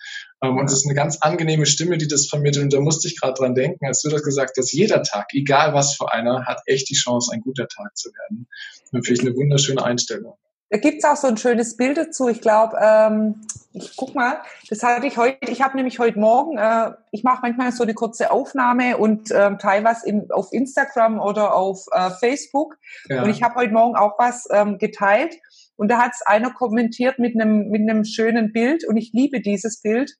Ähm, 0.43 0.57
und 0.57 0.67
es 0.67 0.73
ist 0.73 0.87
eine 0.87 0.95
ganz 0.95 1.19
angenehme 1.19 1.67
Stimme, 1.67 1.99
die 1.99 2.09
das 2.09 2.27
vermittelt. 2.27 2.65
Und 2.65 2.73
da 2.73 2.81
musste 2.81 3.07
ich 3.07 3.21
gerade 3.21 3.35
dran 3.35 3.55
denken, 3.55 3.87
als 3.87 4.03
du 4.03 4.09
das 4.09 4.23
gesagt 4.23 4.57
hast, 4.59 4.73
jeder 4.73 5.03
Tag, 5.03 5.29
egal 5.33 5.73
was 5.73 5.95
für 5.95 6.13
einer, 6.13 6.47
hat 6.47 6.61
echt 6.67 6.91
die 6.91 6.95
Chance, 6.95 7.33
ein 7.33 7.41
guter 7.41 7.69
Tag 7.69 7.97
zu 7.97 8.11
werden. 8.11 8.49
Und 8.91 9.07
finde 9.07 9.21
ich 9.21 9.27
eine 9.27 9.37
wunderschöne 9.37 9.85
Einstellung. 9.85 10.37
Da 10.69 10.79
gibt's 10.79 11.05
auch 11.05 11.17
so 11.17 11.29
ein 11.29 11.37
schönes 11.37 11.77
Bild 11.77 11.97
dazu. 11.97 12.29
Ich 12.29 12.41
glaube, 12.41 12.77
ähm, 12.83 13.47
ich 13.73 13.95
guck 13.97 14.15
mal, 14.15 14.41
das 14.69 14.83
hatte 14.83 15.07
ich 15.07 15.17
heute, 15.17 15.51
ich 15.51 15.63
habe 15.63 15.77
nämlich 15.77 15.99
heute 15.99 16.19
Morgen, 16.19 16.59
äh, 16.59 16.93
ich 17.13 17.23
mache 17.23 17.41
manchmal 17.43 17.71
so 17.71 17.85
eine 17.85 17.95
kurze 17.95 18.31
Aufnahme 18.31 18.97
und 18.97 19.31
ähm, 19.31 19.59
teile 19.59 19.85
was 19.85 20.03
in, 20.03 20.31
auf 20.33 20.53
Instagram 20.53 21.21
oder 21.21 21.55
auf 21.55 21.87
äh, 21.93 22.11
Facebook. 22.11 22.79
Ja. 23.09 23.23
Und 23.23 23.31
ich 23.31 23.43
habe 23.43 23.55
heute 23.57 23.73
Morgen 23.73 23.97
auch 23.97 24.19
was 24.19 24.49
ähm, 24.51 24.79
geteilt. 24.79 25.37
Und 25.77 25.89
da 25.89 25.99
hat 25.99 26.13
es 26.15 26.23
einer 26.23 26.51
kommentiert 26.51 27.19
mit 27.19 27.35
einem 27.35 27.69
mit 27.69 27.83
einem 27.83 28.05
schönen 28.05 28.53
Bild 28.53 28.87
und 28.89 28.97
ich 28.97 29.13
liebe 29.13 29.41
dieses 29.41 29.83
Bild. 29.83 30.17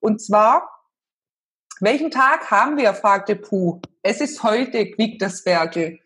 Und 0.00 0.22
zwar, 0.22 0.68
welchen 1.80 2.10
Tag 2.10 2.50
haben 2.50 2.76
wir? 2.76 2.94
fragte 2.94 3.34
Puh. 3.34 3.80
Es 4.02 4.20
ist 4.20 4.42
heute, 4.42 4.90
quiekt 4.90 5.20
das 5.20 5.44
Werkel 5.44 5.98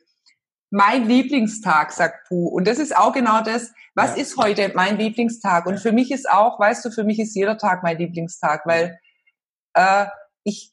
mein 0.71 1.07
Lieblingstag, 1.07 1.93
sagt 1.93 2.29
Puh. 2.29 2.49
Und 2.49 2.67
das 2.67 2.79
ist 2.79 2.97
auch 2.97 3.13
genau 3.13 3.43
das, 3.43 3.73
was 3.95 4.17
ja. 4.17 4.23
ist 4.23 4.37
heute 4.37 4.73
mein 4.75 4.99
Lieblingstag? 4.99 5.67
Und 5.67 5.79
für 5.79 5.93
mich 5.93 6.11
ist 6.11 6.29
auch, 6.29 6.59
weißt 6.59 6.85
du, 6.85 6.91
für 6.91 7.05
mich 7.05 7.19
ist 7.19 7.35
jeder 7.35 7.57
Tag 7.57 7.83
mein 7.83 7.99
Lieblingstag, 7.99 8.67
weil 8.67 8.99
äh, 9.75 10.07
ich, 10.45 10.73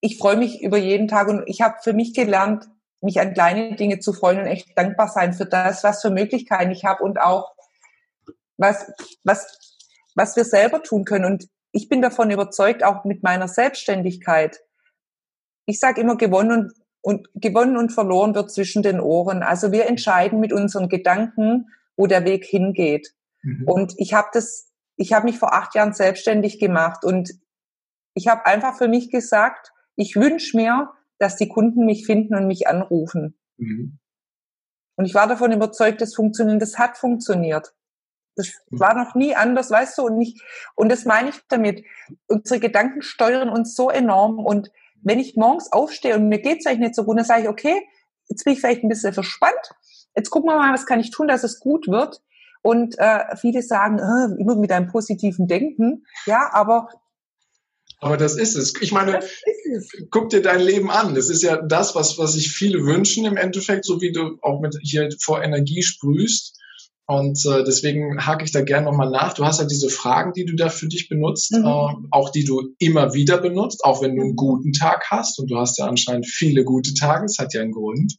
ich 0.00 0.18
freue 0.18 0.36
mich 0.36 0.62
über 0.62 0.78
jeden 0.78 1.08
Tag 1.08 1.28
und 1.28 1.42
ich 1.46 1.60
habe 1.60 1.76
für 1.82 1.92
mich 1.92 2.14
gelernt, 2.14 2.68
mich 3.00 3.20
an 3.20 3.32
kleine 3.32 3.76
Dinge 3.76 3.98
zu 3.98 4.12
freuen 4.12 4.40
und 4.40 4.46
echt 4.46 4.76
dankbar 4.76 5.08
sein 5.08 5.32
für 5.32 5.46
das, 5.46 5.82
was 5.82 6.02
für 6.02 6.10
Möglichkeiten 6.10 6.70
ich 6.70 6.84
habe 6.84 7.02
und 7.02 7.20
auch 7.20 7.54
was, 8.58 8.92
was, 9.24 9.80
was 10.14 10.36
wir 10.36 10.44
selber 10.44 10.82
tun 10.82 11.04
können. 11.04 11.24
Und 11.24 11.48
ich 11.72 11.88
bin 11.88 12.02
davon 12.02 12.30
überzeugt, 12.30 12.84
auch 12.84 13.04
mit 13.04 13.22
meiner 13.22 13.48
Selbstständigkeit. 13.48 14.60
Ich 15.66 15.80
sage 15.80 16.00
immer, 16.00 16.16
gewonnen 16.16 16.52
und 16.52 16.72
und 17.02 17.28
gewonnen 17.34 17.76
und 17.76 17.92
verloren 17.92 18.34
wird 18.34 18.50
zwischen 18.50 18.82
den 18.82 19.00
Ohren. 19.00 19.42
Also 19.42 19.72
wir 19.72 19.86
entscheiden 19.86 20.40
mit 20.40 20.52
unseren 20.52 20.88
Gedanken, 20.88 21.68
wo 21.96 22.06
der 22.06 22.24
Weg 22.24 22.44
hingeht. 22.44 23.14
Mhm. 23.42 23.64
Und 23.66 23.94
ich 23.96 24.14
habe 24.14 24.28
das, 24.32 24.70
ich 24.96 25.12
habe 25.12 25.26
mich 25.26 25.38
vor 25.38 25.54
acht 25.54 25.74
Jahren 25.74 25.92
selbstständig 25.92 26.58
gemacht 26.58 27.04
und 27.04 27.30
ich 28.14 28.28
habe 28.28 28.46
einfach 28.46 28.76
für 28.76 28.88
mich 28.88 29.10
gesagt, 29.10 29.72
ich 29.96 30.16
wünsche 30.16 30.56
mir, 30.56 30.90
dass 31.18 31.36
die 31.36 31.48
Kunden 31.48 31.84
mich 31.84 32.06
finden 32.06 32.34
und 32.34 32.46
mich 32.46 32.66
anrufen. 32.68 33.38
Mhm. 33.56 33.98
Und 34.96 35.06
ich 35.06 35.14
war 35.14 35.26
davon 35.26 35.52
überzeugt, 35.52 36.00
das 36.00 36.14
funktioniert, 36.14 36.60
das 36.60 36.78
hat 36.78 36.98
funktioniert. 36.98 37.74
Das 38.36 38.52
war 38.70 38.94
noch 38.94 39.14
nie 39.14 39.34
anders, 39.34 39.70
weißt 39.70 39.98
du, 39.98 40.02
und 40.06 40.16
nicht, 40.16 40.42
und 40.74 40.90
das 40.90 41.04
meine 41.04 41.30
ich 41.30 41.36
damit. 41.48 41.84
Unsere 42.26 42.60
Gedanken 42.60 43.02
steuern 43.02 43.48
uns 43.48 43.74
so 43.74 43.90
enorm 43.90 44.38
und 44.38 44.70
wenn 45.02 45.18
ich 45.18 45.36
morgens 45.36 45.72
aufstehe 45.72 46.14
und 46.14 46.28
mir 46.28 46.40
geht's 46.40 46.66
eigentlich 46.66 46.80
nicht 46.80 46.94
so 46.94 47.04
gut, 47.04 47.18
dann 47.18 47.24
sage 47.24 47.42
ich, 47.42 47.48
okay, 47.48 47.80
jetzt 48.28 48.44
bin 48.44 48.54
ich 48.54 48.60
vielleicht 48.60 48.82
ein 48.82 48.88
bisschen 48.88 49.12
verspannt. 49.12 49.54
Jetzt 50.16 50.30
gucken 50.30 50.50
wir 50.50 50.56
mal, 50.56 50.72
was 50.72 50.86
kann 50.86 51.00
ich 51.00 51.10
tun, 51.10 51.28
dass 51.28 51.44
es 51.44 51.60
gut 51.60 51.88
wird. 51.88 52.20
Und 52.62 52.98
äh, 52.98 53.36
viele 53.36 53.62
sagen, 53.62 53.98
äh, 53.98 54.40
immer 54.40 54.56
mit 54.56 54.70
einem 54.70 54.88
positiven 54.88 55.46
Denken. 55.46 56.04
Ja, 56.26 56.50
aber 56.52 56.88
aber 58.02 58.16
das 58.16 58.36
ist 58.36 58.56
es. 58.56 58.72
Ich 58.80 58.92
meine, 58.92 59.18
es. 59.18 59.90
guck 60.10 60.30
dir 60.30 60.40
dein 60.40 60.60
Leben 60.60 60.90
an. 60.90 61.14
Das 61.14 61.28
ist 61.28 61.42
ja 61.42 61.60
das, 61.60 61.94
was, 61.94 62.16
was 62.16 62.32
sich 62.32 62.50
viele 62.50 62.84
wünschen 62.84 63.26
im 63.26 63.36
Endeffekt, 63.36 63.84
so 63.84 64.00
wie 64.00 64.10
du 64.10 64.38
auch 64.40 64.60
mit 64.60 64.78
hier 64.82 65.10
vor 65.20 65.42
Energie 65.42 65.82
sprühst. 65.82 66.58
Und 67.10 67.44
äh, 67.44 67.64
deswegen 67.64 68.24
hake 68.24 68.44
ich 68.44 68.52
da 68.52 68.60
gerne 68.60 68.86
nochmal 68.86 69.10
nach. 69.10 69.32
Du 69.32 69.44
hast 69.44 69.58
ja 69.58 69.66
diese 69.66 69.88
Fragen, 69.88 70.32
die 70.32 70.44
du 70.44 70.54
da 70.54 70.68
für 70.68 70.86
dich 70.86 71.08
benutzt, 71.08 71.50
mhm. 71.50 71.66
äh, 71.66 72.06
auch 72.12 72.30
die 72.30 72.44
du 72.44 72.72
immer 72.78 73.14
wieder 73.14 73.38
benutzt, 73.38 73.84
auch 73.84 74.00
wenn 74.00 74.14
du 74.14 74.22
einen 74.22 74.36
guten 74.36 74.72
Tag 74.72 75.06
hast. 75.10 75.40
Und 75.40 75.50
du 75.50 75.56
hast 75.56 75.76
ja 75.78 75.86
anscheinend 75.86 76.28
viele 76.28 76.62
gute 76.62 76.94
Tage, 76.94 77.22
das 77.22 77.38
hat 77.38 77.52
ja 77.52 77.62
einen 77.62 77.72
Grund. 77.72 78.14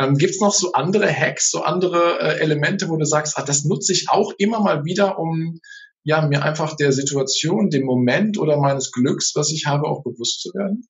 Ähm, 0.00 0.18
Gibt 0.18 0.32
es 0.32 0.40
noch 0.40 0.52
so 0.52 0.72
andere 0.72 1.08
Hacks, 1.12 1.52
so 1.52 1.62
andere 1.62 2.18
äh, 2.18 2.40
Elemente, 2.40 2.88
wo 2.88 2.96
du 2.96 3.04
sagst, 3.04 3.38
ah, 3.38 3.44
das 3.44 3.64
nutze 3.64 3.92
ich 3.92 4.10
auch 4.10 4.32
immer 4.36 4.58
mal 4.58 4.84
wieder, 4.84 5.16
um 5.16 5.60
ja 6.02 6.26
mir 6.26 6.42
einfach 6.42 6.74
der 6.74 6.90
Situation, 6.90 7.70
dem 7.70 7.84
Moment 7.84 8.36
oder 8.36 8.56
meines 8.58 8.90
Glücks, 8.90 9.36
was 9.36 9.52
ich 9.52 9.66
habe, 9.66 9.86
auch 9.86 10.02
bewusst 10.02 10.40
zu 10.40 10.48
werden? 10.54 10.88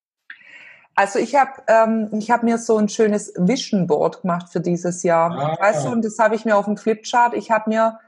Also 0.97 1.19
ich 1.19 1.35
habe 1.35 1.63
ähm, 1.67 2.11
ich 2.13 2.31
hab 2.31 2.43
mir 2.43 2.59
so 2.59 2.77
ein 2.77 2.89
schönes 2.89 3.33
Vision 3.37 3.87
Board 3.87 4.23
gemacht 4.23 4.53
für 4.53 4.61
dieses 4.61 5.03
Jahr. 5.03 5.31
Ah. 5.33 5.57
Weißt 5.61 5.87
du, 5.87 5.91
und 5.91 6.05
das 6.05 6.19
habe 6.19 6.35
ich 6.35 6.45
mir 6.45 6.57
auf 6.57 6.67
dem 6.67 6.77
Flipchart. 6.77 7.35
Ich 7.35 7.51
habe 7.51 7.71
mir, 7.71 7.99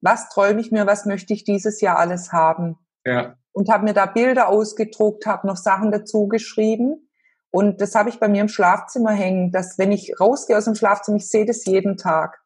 was 0.00 0.28
träume 0.28 0.60
ich 0.60 0.70
mir, 0.70 0.86
was 0.86 1.06
möchte 1.06 1.32
ich 1.32 1.44
dieses 1.44 1.80
Jahr 1.80 1.98
alles 1.98 2.32
haben? 2.32 2.78
Ja. 3.04 3.36
Und 3.52 3.68
habe 3.68 3.84
mir 3.84 3.94
da 3.94 4.06
Bilder 4.06 4.48
ausgedruckt, 4.48 5.26
habe 5.26 5.46
noch 5.46 5.56
Sachen 5.56 5.90
dazu 5.90 6.28
geschrieben. 6.28 7.08
Und 7.50 7.80
das 7.80 7.94
habe 7.94 8.10
ich 8.10 8.20
bei 8.20 8.28
mir 8.28 8.42
im 8.42 8.48
Schlafzimmer 8.48 9.12
hängen, 9.12 9.50
dass 9.50 9.78
wenn 9.78 9.90
ich 9.90 10.20
rausgehe 10.20 10.58
aus 10.58 10.66
dem 10.66 10.74
Schlafzimmer, 10.74 11.16
ich 11.16 11.28
sehe 11.28 11.46
das 11.46 11.64
jeden 11.64 11.96
Tag. 11.96 12.42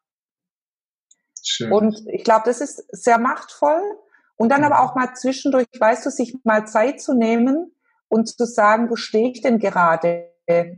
Schön. 1.43 1.71
Und 1.71 2.07
ich 2.07 2.23
glaube, 2.23 2.43
das 2.45 2.61
ist 2.61 2.85
sehr 2.91 3.17
machtvoll. 3.17 3.81
Und 4.37 4.49
dann 4.49 4.63
aber 4.63 4.75
mhm. 4.75 4.81
auch 4.81 4.95
mal 4.95 5.13
zwischendurch, 5.13 5.67
weißt 5.77 6.05
du, 6.05 6.09
sich 6.09 6.35
mal 6.43 6.65
Zeit 6.65 7.01
zu 7.01 7.13
nehmen, 7.13 7.75
und 8.11 8.27
zu 8.27 8.45
sagen, 8.45 8.89
wo 8.89 8.95
stehe 8.95 9.31
ich 9.31 9.41
denn 9.41 9.57
gerade? 9.57 10.29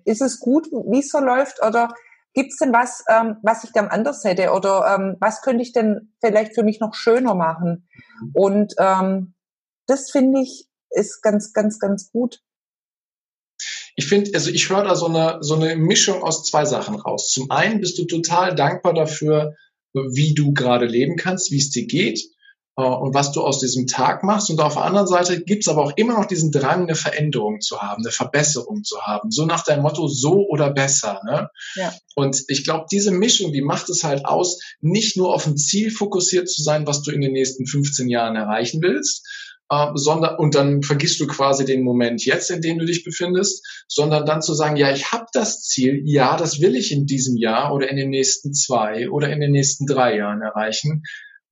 Ist 0.05 0.21
es 0.21 0.39
gut, 0.39 0.67
wie 0.67 0.99
es 0.99 1.09
so 1.09 1.19
läuft 1.19 1.63
oder 1.65 1.93
gibt 2.33 2.51
es 2.51 2.57
denn 2.57 2.73
was, 2.73 3.03
ähm, 3.09 3.37
was 3.41 3.63
ich 3.63 3.73
gern 3.73 3.87
anders 3.87 4.23
hätte 4.23 4.51
oder 4.51 4.95
ähm, 4.95 5.17
was 5.19 5.41
könnte 5.41 5.63
ich 5.63 5.71
denn 5.71 6.13
vielleicht 6.19 6.53
für 6.53 6.63
mich 6.63 6.79
noch 6.79 6.93
schöner 6.93 7.33
machen? 7.33 7.87
Und 8.33 8.73
ähm, 8.77 9.33
das 9.87 10.11
finde 10.11 10.41
ich 10.41 10.67
ist 10.91 11.23
ganz, 11.23 11.53
ganz, 11.53 11.79
ganz 11.79 12.11
gut. 12.11 12.39
Ich 13.95 14.07
finde, 14.07 14.31
also 14.35 14.51
ich 14.51 14.69
höre 14.69 14.83
da 14.83 14.95
so 14.95 15.07
eine, 15.07 15.37
so 15.41 15.55
eine 15.55 15.75
Mischung 15.75 16.21
aus 16.21 16.43
zwei 16.43 16.65
Sachen 16.65 16.95
raus. 16.95 17.31
Zum 17.31 17.49
einen 17.49 17.79
bist 17.79 17.97
du 17.97 18.05
total 18.05 18.53
dankbar 18.53 18.93
dafür, 18.93 19.55
wie 19.93 20.35
du 20.35 20.53
gerade 20.53 20.85
leben 20.85 21.15
kannst, 21.15 21.51
wie 21.51 21.57
es 21.57 21.71
dir 21.71 21.87
geht 21.87 22.19
und 22.75 23.13
was 23.13 23.31
du 23.31 23.41
aus 23.41 23.59
diesem 23.59 23.85
Tag 23.85 24.23
machst. 24.23 24.49
Und 24.49 24.59
auf 24.59 24.73
der 24.73 24.83
anderen 24.83 25.07
Seite 25.07 25.43
gibt 25.43 25.63
es 25.63 25.67
aber 25.67 25.83
auch 25.83 25.93
immer 25.95 26.13
noch 26.13 26.25
diesen 26.25 26.51
Drang, 26.51 26.83
eine 26.83 26.95
Veränderung 26.95 27.61
zu 27.61 27.81
haben, 27.81 28.03
eine 28.03 28.11
Verbesserung 28.11 28.83
zu 28.83 29.01
haben. 29.01 29.29
So 29.29 29.45
nach 29.45 29.63
deinem 29.63 29.83
Motto, 29.83 30.07
so 30.07 30.47
oder 30.47 30.71
besser. 30.71 31.21
Ne? 31.25 31.49
Ja. 31.75 31.93
Und 32.15 32.43
ich 32.47 32.63
glaube, 32.63 32.85
diese 32.91 33.11
Mischung, 33.11 33.53
die 33.53 33.61
macht 33.61 33.89
es 33.89 34.03
halt 34.03 34.25
aus, 34.25 34.59
nicht 34.81 35.17
nur 35.17 35.33
auf 35.35 35.45
ein 35.45 35.57
Ziel 35.57 35.91
fokussiert 35.91 36.49
zu 36.49 36.63
sein, 36.63 36.87
was 36.87 37.03
du 37.03 37.11
in 37.11 37.21
den 37.21 37.33
nächsten 37.33 37.67
15 37.67 38.09
Jahren 38.09 38.35
erreichen 38.35 38.81
willst, 38.81 39.27
äh, 39.69 39.87
sondern 39.93 40.37
und 40.37 40.55
dann 40.55 40.81
vergisst 40.81 41.19
du 41.19 41.27
quasi 41.27 41.65
den 41.65 41.83
Moment 41.83 42.25
jetzt, 42.25 42.49
in 42.49 42.61
dem 42.61 42.79
du 42.79 42.85
dich 42.85 43.03
befindest, 43.03 43.65
sondern 43.87 44.25
dann 44.25 44.41
zu 44.41 44.55
sagen, 44.55 44.77
ja, 44.77 44.91
ich 44.91 45.11
habe 45.11 45.25
das 45.33 45.61
Ziel, 45.61 46.01
ja, 46.05 46.37
das 46.37 46.59
will 46.59 46.75
ich 46.75 46.91
in 46.91 47.05
diesem 47.05 47.37
Jahr 47.37 47.73
oder 47.73 47.89
in 47.89 47.97
den 47.97 48.09
nächsten 48.09 48.53
zwei 48.53 49.09
oder 49.11 49.29
in 49.31 49.39
den 49.39 49.51
nächsten 49.51 49.85
drei 49.85 50.17
Jahren 50.17 50.41
erreichen. 50.41 51.03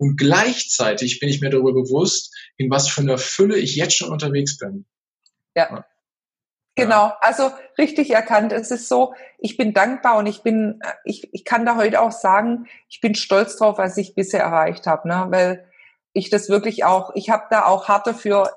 Und 0.01 0.17
gleichzeitig 0.17 1.19
bin 1.19 1.29
ich 1.29 1.41
mir 1.41 1.51
darüber 1.51 1.73
bewusst, 1.73 2.35
in 2.57 2.71
was 2.71 2.89
für 2.89 3.01
einer 3.01 3.19
Fülle 3.19 3.55
ich 3.55 3.75
jetzt 3.75 3.95
schon 3.95 4.09
unterwegs 4.09 4.57
bin. 4.57 4.87
Ja. 5.55 5.85
Genau, 6.73 7.13
also 7.21 7.51
richtig 7.77 8.09
erkannt. 8.09 8.51
Es 8.51 8.71
ist 8.71 8.89
so, 8.89 9.13
ich 9.37 9.57
bin 9.57 9.75
dankbar 9.75 10.17
und 10.17 10.25
ich 10.25 10.41
bin, 10.41 10.79
ich, 11.03 11.31
ich 11.35 11.45
kann 11.45 11.67
da 11.67 11.75
heute 11.75 12.01
auch 12.01 12.11
sagen, 12.11 12.65
ich 12.89 12.99
bin 12.99 13.13
stolz 13.13 13.57
drauf, 13.57 13.77
was 13.77 13.95
ich 13.95 14.15
bisher 14.15 14.39
erreicht 14.39 14.87
habe, 14.87 15.07
ne? 15.07 15.27
weil 15.29 15.70
ich 16.13 16.29
das 16.29 16.49
wirklich 16.49 16.83
auch, 16.83 17.11
ich 17.15 17.29
habe 17.29 17.45
da 17.49 17.65
auch 17.65 17.87
hart 17.87 18.05
dafür, 18.05 18.51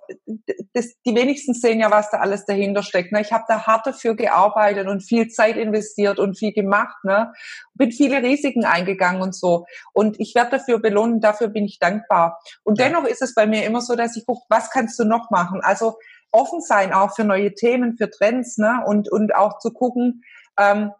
das, 0.72 1.00
die 1.06 1.14
wenigsten 1.14 1.54
sehen 1.54 1.78
ja, 1.78 1.90
was 1.90 2.10
da 2.10 2.18
alles 2.18 2.46
dahinter 2.46 2.82
steckt. 2.82 3.12
Ne? 3.12 3.20
Ich 3.20 3.32
habe 3.32 3.44
da 3.46 3.66
hart 3.66 3.86
dafür 3.86 4.16
gearbeitet 4.16 4.88
und 4.88 5.02
viel 5.02 5.28
Zeit 5.28 5.56
investiert 5.56 6.18
und 6.18 6.36
viel 6.36 6.52
gemacht. 6.52 6.96
Ne? 7.04 7.32
Bin 7.74 7.92
viele 7.92 8.22
Risiken 8.22 8.64
eingegangen 8.64 9.22
und 9.22 9.36
so. 9.36 9.66
Und 9.92 10.18
ich 10.18 10.34
werde 10.34 10.58
dafür 10.58 10.80
belohnen, 10.80 11.20
dafür 11.20 11.48
bin 11.48 11.64
ich 11.64 11.78
dankbar. 11.78 12.40
Und 12.64 12.78
ja. 12.80 12.86
dennoch 12.86 13.04
ist 13.04 13.22
es 13.22 13.34
bei 13.34 13.46
mir 13.46 13.64
immer 13.64 13.80
so, 13.80 13.94
dass 13.94 14.16
ich 14.16 14.26
gucke, 14.26 14.44
was 14.48 14.70
kannst 14.70 14.98
du 14.98 15.04
noch 15.04 15.30
machen? 15.30 15.60
Also 15.62 15.98
offen 16.32 16.60
sein 16.60 16.92
auch 16.92 17.14
für 17.14 17.24
neue 17.24 17.54
Themen, 17.54 17.96
für 17.96 18.10
Trends 18.10 18.58
ne? 18.58 18.82
und, 18.84 19.10
und 19.10 19.34
auch 19.34 19.60
zu 19.60 19.72
gucken, 19.72 20.24
ähm, 20.58 20.90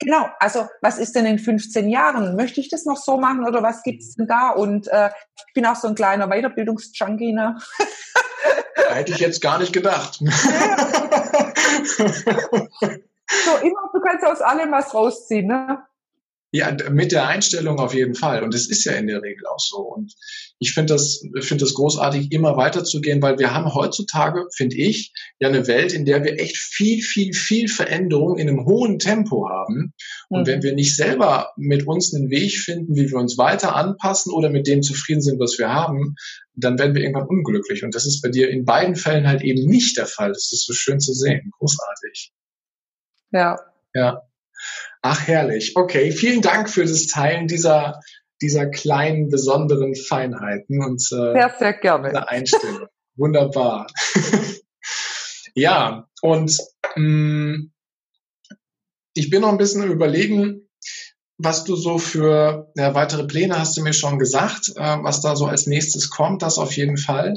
Genau, 0.00 0.30
also 0.38 0.66
was 0.80 0.98
ist 0.98 1.14
denn 1.14 1.26
in 1.26 1.38
15 1.38 1.88
Jahren? 1.90 2.34
Möchte 2.34 2.58
ich 2.60 2.70
das 2.70 2.86
noch 2.86 2.96
so 2.96 3.18
machen 3.18 3.46
oder 3.46 3.62
was 3.62 3.82
gibt's 3.82 4.14
denn 4.14 4.26
da? 4.26 4.48
Und 4.48 4.88
äh, 4.88 5.10
ich 5.46 5.52
bin 5.52 5.66
auch 5.66 5.76
so 5.76 5.88
ein 5.88 5.94
kleiner 5.94 6.28
Weiterbildungsjunkie. 6.28 7.34
Ne? 7.34 7.58
Hätte 8.88 9.12
ich 9.12 9.18
jetzt 9.18 9.42
gar 9.42 9.58
nicht 9.58 9.74
gedacht. 9.74 10.14
so 10.18 10.24
immer, 13.62 13.90
du 13.92 14.00
kannst 14.00 14.24
aus 14.24 14.40
allem 14.40 14.72
was 14.72 14.94
rausziehen. 14.94 15.48
Ne? 15.48 15.82
Ja, 16.52 16.76
mit 16.90 17.12
der 17.12 17.28
Einstellung 17.28 17.78
auf 17.78 17.94
jeden 17.94 18.16
Fall. 18.16 18.42
Und 18.42 18.54
es 18.54 18.68
ist 18.68 18.84
ja 18.84 18.92
in 18.92 19.06
der 19.06 19.22
Regel 19.22 19.46
auch 19.46 19.60
so. 19.60 19.78
Und 19.78 20.14
ich 20.58 20.74
finde 20.74 20.94
das, 20.94 21.22
finde 21.40 21.64
das 21.64 21.74
großartig, 21.74 22.32
immer 22.32 22.56
weiterzugehen, 22.56 23.22
weil 23.22 23.38
wir 23.38 23.54
haben 23.54 23.72
heutzutage, 23.72 24.46
finde 24.56 24.76
ich, 24.76 25.12
ja 25.38 25.48
eine 25.48 25.68
Welt, 25.68 25.92
in 25.92 26.04
der 26.04 26.24
wir 26.24 26.40
echt 26.40 26.56
viel, 26.56 27.02
viel, 27.02 27.34
viel 27.34 27.68
Veränderung 27.68 28.36
in 28.36 28.48
einem 28.48 28.66
hohen 28.66 28.98
Tempo 28.98 29.48
haben. 29.48 29.94
Und 30.28 30.42
mhm. 30.42 30.46
wenn 30.46 30.62
wir 30.64 30.74
nicht 30.74 30.96
selber 30.96 31.50
mit 31.56 31.86
uns 31.86 32.12
einen 32.12 32.30
Weg 32.30 32.58
finden, 32.58 32.96
wie 32.96 33.08
wir 33.08 33.18
uns 33.18 33.38
weiter 33.38 33.76
anpassen 33.76 34.32
oder 34.32 34.50
mit 34.50 34.66
dem 34.66 34.82
zufrieden 34.82 35.22
sind, 35.22 35.38
was 35.38 35.56
wir 35.56 35.68
haben, 35.68 36.16
dann 36.54 36.78
werden 36.80 36.96
wir 36.96 37.02
irgendwann 37.02 37.28
unglücklich. 37.28 37.84
Und 37.84 37.94
das 37.94 38.06
ist 38.06 38.22
bei 38.22 38.28
dir 38.28 38.50
in 38.50 38.64
beiden 38.64 38.96
Fällen 38.96 39.28
halt 39.28 39.42
eben 39.42 39.64
nicht 39.66 39.96
der 39.96 40.06
Fall. 40.06 40.30
Das 40.30 40.50
ist 40.52 40.66
so 40.66 40.72
schön 40.72 40.98
zu 40.98 41.14
sehen. 41.14 41.52
Großartig. 41.58 42.32
Ja. 43.30 43.56
Ja. 43.94 44.22
Ach, 45.02 45.26
herrlich. 45.26 45.72
Okay, 45.76 46.12
vielen 46.12 46.42
Dank 46.42 46.68
für 46.68 46.84
das 46.84 47.06
Teilen 47.06 47.46
dieser 47.46 48.00
dieser 48.42 48.66
kleinen, 48.66 49.28
besonderen 49.28 49.94
Feinheiten 49.94 50.82
und 50.82 51.02
äh, 51.12 51.32
sehr, 51.32 51.54
sehr 51.58 51.72
gerne. 51.74 52.28
Einstellung. 52.28 52.86
Wunderbar. 53.16 53.86
ja, 55.54 56.08
und 56.22 56.56
mh, 56.96 57.02
mm, 57.02 57.72
ich 59.14 59.28
bin 59.28 59.42
noch 59.42 59.50
ein 59.50 59.58
bisschen 59.58 59.84
überlegen, 59.90 60.68
was 61.36 61.64
du 61.64 61.74
so 61.74 61.98
für 61.98 62.70
ja, 62.76 62.94
weitere 62.94 63.26
Pläne 63.26 63.58
hast 63.58 63.76
du 63.76 63.82
mir 63.82 63.92
schon 63.92 64.18
gesagt, 64.18 64.72
äh, 64.76 64.98
was 65.02 65.20
da 65.20 65.36
so 65.36 65.46
als 65.46 65.66
nächstes 65.66 66.10
kommt, 66.10 66.42
das 66.42 66.58
auf 66.58 66.76
jeden 66.76 66.96
Fall. 66.96 67.34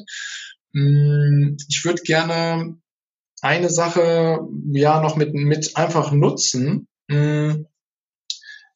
Mm, 0.71 1.57
ich 1.67 1.83
würde 1.83 2.01
gerne 2.03 2.77
eine 3.41 3.69
Sache 3.69 4.39
ja 4.71 5.01
noch 5.01 5.17
mit, 5.17 5.33
mit 5.33 5.75
einfach 5.75 6.11
nutzen. 6.13 6.87
Mm, 7.09 7.65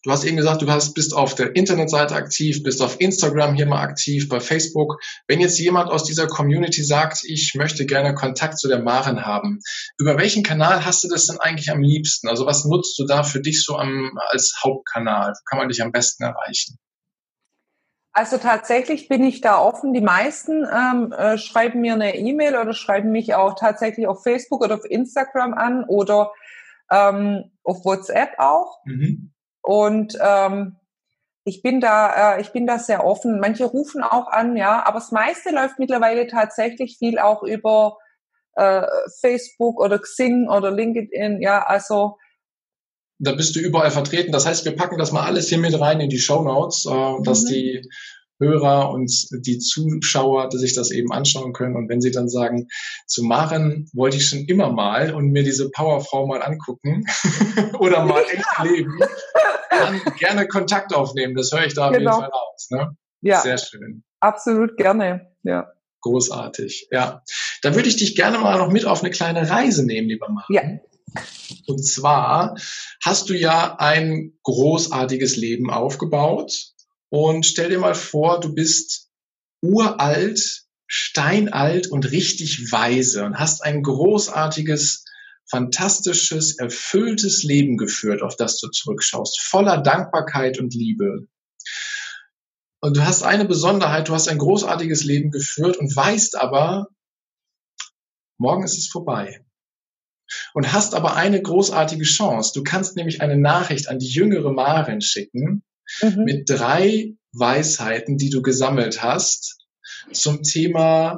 Du 0.07 0.13
hast 0.13 0.23
eben 0.23 0.37
gesagt, 0.37 0.61
du 0.61 0.71
hast, 0.71 0.93
bist 0.93 1.13
auf 1.13 1.35
der 1.35 1.53
Internetseite 1.57 2.15
aktiv, 2.15 2.63
bist 2.63 2.81
auf 2.81 3.01
Instagram 3.01 3.55
hier 3.55 3.65
mal 3.65 3.81
aktiv, 3.81 4.29
bei 4.29 4.39
Facebook. 4.39 5.01
Wenn 5.27 5.41
jetzt 5.41 5.59
jemand 5.59 5.89
aus 5.89 6.05
dieser 6.05 6.27
Community 6.27 6.81
sagt, 6.81 7.25
ich 7.25 7.55
möchte 7.55 7.85
gerne 7.85 8.13
Kontakt 8.13 8.57
zu 8.57 8.69
der 8.69 8.81
Maren 8.81 9.25
haben, 9.25 9.59
über 9.97 10.17
welchen 10.17 10.43
Kanal 10.43 10.85
hast 10.85 11.03
du 11.03 11.09
das 11.09 11.27
denn 11.27 11.41
eigentlich 11.41 11.71
am 11.71 11.81
liebsten? 11.81 12.29
Also 12.29 12.45
was 12.45 12.63
nutzt 12.63 12.97
du 12.97 13.05
da 13.05 13.23
für 13.23 13.41
dich 13.41 13.65
so 13.65 13.75
am, 13.75 14.17
als 14.29 14.57
Hauptkanal? 14.63 15.31
Wo 15.31 15.43
kann 15.43 15.59
man 15.59 15.67
dich 15.67 15.81
am 15.81 15.91
besten 15.91 16.23
erreichen? 16.23 16.77
Also 18.13 18.37
tatsächlich 18.37 19.09
bin 19.09 19.25
ich 19.25 19.41
da 19.41 19.59
offen. 19.59 19.93
Die 19.93 19.99
meisten 19.99 20.65
ähm, 20.73 21.11
äh, 21.11 21.37
schreiben 21.37 21.81
mir 21.81 21.95
eine 21.95 22.15
E-Mail 22.15 22.55
oder 22.55 22.73
schreiben 22.73 23.11
mich 23.11 23.35
auch 23.35 23.55
tatsächlich 23.59 24.07
auf 24.07 24.23
Facebook 24.23 24.63
oder 24.63 24.75
auf 24.75 24.85
Instagram 24.85 25.53
an 25.53 25.83
oder 25.83 26.31
ähm, 26.91 27.51
auf 27.63 27.83
WhatsApp 27.85 28.31
auch. 28.37 28.79
Mhm. 28.85 29.33
Und 29.61 30.17
ähm, 30.21 30.77
ich 31.43 31.61
bin 31.61 31.79
da, 31.79 32.35
äh, 32.35 32.41
ich 32.41 32.51
bin 32.51 32.67
da 32.67 32.79
sehr 32.79 33.05
offen. 33.05 33.39
Manche 33.39 33.65
rufen 33.65 34.03
auch 34.03 34.27
an, 34.27 34.57
ja, 34.57 34.85
aber 34.85 34.99
das 34.99 35.11
meiste 35.11 35.51
läuft 35.51 35.79
mittlerweile 35.79 36.27
tatsächlich 36.27 36.97
viel 36.97 37.19
auch 37.19 37.43
über 37.43 37.97
äh, 38.55 38.83
Facebook 39.21 39.79
oder 39.79 39.99
Xing 39.99 40.49
oder 40.49 40.71
LinkedIn, 40.71 41.41
ja, 41.41 41.63
also 41.65 42.17
da 43.19 43.31
bist 43.31 43.55
du 43.55 43.59
überall 43.59 43.91
vertreten. 43.91 44.31
Das 44.31 44.45
heißt, 44.45 44.65
wir 44.65 44.75
packen 44.75 44.97
das 44.97 45.11
mal 45.11 45.25
alles 45.25 45.49
hier 45.49 45.57
mit 45.57 45.79
rein 45.79 45.99
in 45.99 46.09
die 46.09 46.19
Show 46.19 46.43
Notes, 46.43 46.85
äh, 46.85 47.23
dass 47.23 47.43
mhm. 47.43 47.47
die 47.47 47.89
Hörer 48.39 48.91
und 48.91 49.11
die 49.31 49.59
Zuschauer 49.59 50.49
die 50.49 50.57
sich 50.57 50.75
das 50.75 50.91
eben 50.91 51.11
anschauen 51.11 51.53
können. 51.53 51.75
Und 51.75 51.89
wenn 51.89 52.01
sie 52.01 52.11
dann 52.11 52.29
sagen, 52.29 52.67
zu 53.05 53.23
Maren 53.23 53.89
wollte 53.93 54.17
ich 54.17 54.27
schon 54.27 54.45
immer 54.45 54.71
mal 54.71 55.13
und 55.13 55.31
mir 55.31 55.43
diese 55.43 55.69
Powerfrau 55.69 56.27
mal 56.27 56.41
angucken 56.41 57.05
oder 57.79 58.05
mal 58.05 58.23
echt 58.31 58.45
leben, 58.63 58.99
dann 59.69 60.01
gerne 60.17 60.47
Kontakt 60.47 60.93
aufnehmen. 60.93 61.35
Das 61.35 61.51
höre 61.51 61.65
ich 61.65 61.73
da 61.73 61.89
genau. 61.89 61.91
auf 61.91 61.93
jeden 61.93 62.05
genau. 62.05 62.19
Fall 62.19 62.29
raus. 62.29 62.67
Ne? 62.69 62.97
Ja. 63.21 63.41
Sehr 63.41 63.57
schön. 63.57 64.03
Absolut 64.19 64.77
gerne. 64.77 65.31
Ja. 65.43 65.71
Großartig. 66.01 66.89
Ja. 66.91 67.23
Da 67.61 67.75
würde 67.75 67.89
ich 67.89 67.97
dich 67.97 68.15
gerne 68.15 68.39
mal 68.39 68.57
noch 68.57 68.71
mit 68.71 68.85
auf 68.85 69.01
eine 69.01 69.11
kleine 69.11 69.49
Reise 69.49 69.85
nehmen, 69.85 70.07
lieber 70.07 70.29
Maren. 70.29 70.45
Ja. 70.49 70.61
Und 71.67 71.85
zwar 71.85 72.55
hast 73.03 73.29
du 73.29 73.33
ja 73.33 73.75
ein 73.79 74.33
großartiges 74.43 75.35
Leben 75.37 75.69
aufgebaut 75.69 76.73
und 77.09 77.45
stell 77.45 77.69
dir 77.69 77.79
mal 77.79 77.95
vor, 77.95 78.39
du 78.39 78.53
bist 78.53 79.09
uralt, 79.61 80.65
steinalt 80.87 81.87
und 81.87 82.11
richtig 82.11 82.71
weise 82.71 83.25
und 83.25 83.39
hast 83.39 83.63
ein 83.63 83.83
großartiges, 83.83 85.05
fantastisches, 85.49 86.57
erfülltes 86.57 87.43
Leben 87.43 87.77
geführt, 87.77 88.21
auf 88.21 88.35
das 88.35 88.59
du 88.59 88.69
zurückschaust, 88.69 89.41
voller 89.41 89.81
Dankbarkeit 89.81 90.59
und 90.59 90.73
Liebe. 90.73 91.27
Und 92.79 92.97
du 92.97 93.05
hast 93.05 93.23
eine 93.23 93.45
Besonderheit, 93.45 94.07
du 94.07 94.13
hast 94.13 94.27
ein 94.27 94.37
großartiges 94.37 95.03
Leben 95.03 95.31
geführt 95.31 95.77
und 95.77 95.93
weißt 95.93 96.37
aber, 96.37 96.87
morgen 98.37 98.63
ist 98.63 98.77
es 98.77 98.87
vorbei. 98.87 99.43
Und 100.53 100.73
hast 100.73 100.93
aber 100.93 101.15
eine 101.15 101.41
großartige 101.41 102.03
Chance. 102.03 102.51
Du 102.53 102.61
kannst 102.63 102.97
nämlich 102.97 103.21
eine 103.21 103.37
Nachricht 103.37 103.87
an 103.87 103.97
die 103.97 104.09
jüngere 104.09 104.51
Maren 104.51 104.99
schicken, 105.01 105.63
mhm. 106.01 106.23
mit 106.23 106.49
drei 106.49 107.13
Weisheiten, 107.31 108.17
die 108.17 108.29
du 108.29 108.41
gesammelt 108.41 109.01
hast 109.03 109.57
zum 110.11 110.43
Thema 110.43 111.17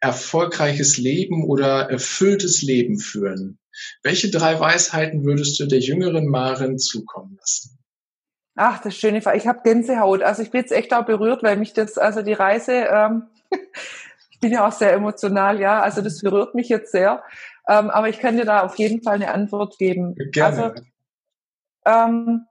erfolgreiches 0.00 0.98
Leben 0.98 1.44
oder 1.44 1.90
erfülltes 1.90 2.62
Leben 2.62 2.98
führen. 2.98 3.58
Welche 4.02 4.30
drei 4.30 4.58
Weisheiten 4.58 5.24
würdest 5.24 5.58
du 5.60 5.66
der 5.66 5.80
jüngeren 5.80 6.26
Maren 6.28 6.78
zukommen 6.78 7.36
lassen? 7.38 7.78
Ach, 8.54 8.80
das 8.80 8.96
schöne 8.96 9.20
Fall. 9.20 9.36
Ich 9.36 9.46
habe 9.46 9.60
Gänsehaut. 9.62 10.22
Also 10.22 10.42
ich 10.42 10.50
bin 10.50 10.62
jetzt 10.62 10.72
echt 10.72 10.94
auch 10.94 11.04
berührt, 11.04 11.42
weil 11.42 11.56
mich 11.56 11.74
das, 11.74 11.98
also 11.98 12.22
die 12.22 12.32
Reise, 12.32 12.72
ähm, 12.72 13.24
ich 14.30 14.40
bin 14.40 14.50
ja 14.50 14.66
auch 14.66 14.72
sehr 14.72 14.94
emotional, 14.94 15.60
ja. 15.60 15.82
Also 15.82 16.00
das 16.00 16.20
berührt 16.20 16.54
mich 16.54 16.68
jetzt 16.70 16.90
sehr. 16.90 17.22
Ähm, 17.68 17.90
aber 17.90 18.08
ich 18.08 18.18
kann 18.18 18.36
dir 18.36 18.46
da 18.46 18.62
auf 18.62 18.78
jeden 18.78 19.02
Fall 19.02 19.16
eine 19.16 19.32
Antwort 19.32 19.76
geben. 19.78 20.14
Gerne. 20.32 20.64
Also, 20.64 20.82
ähm, 21.84 22.46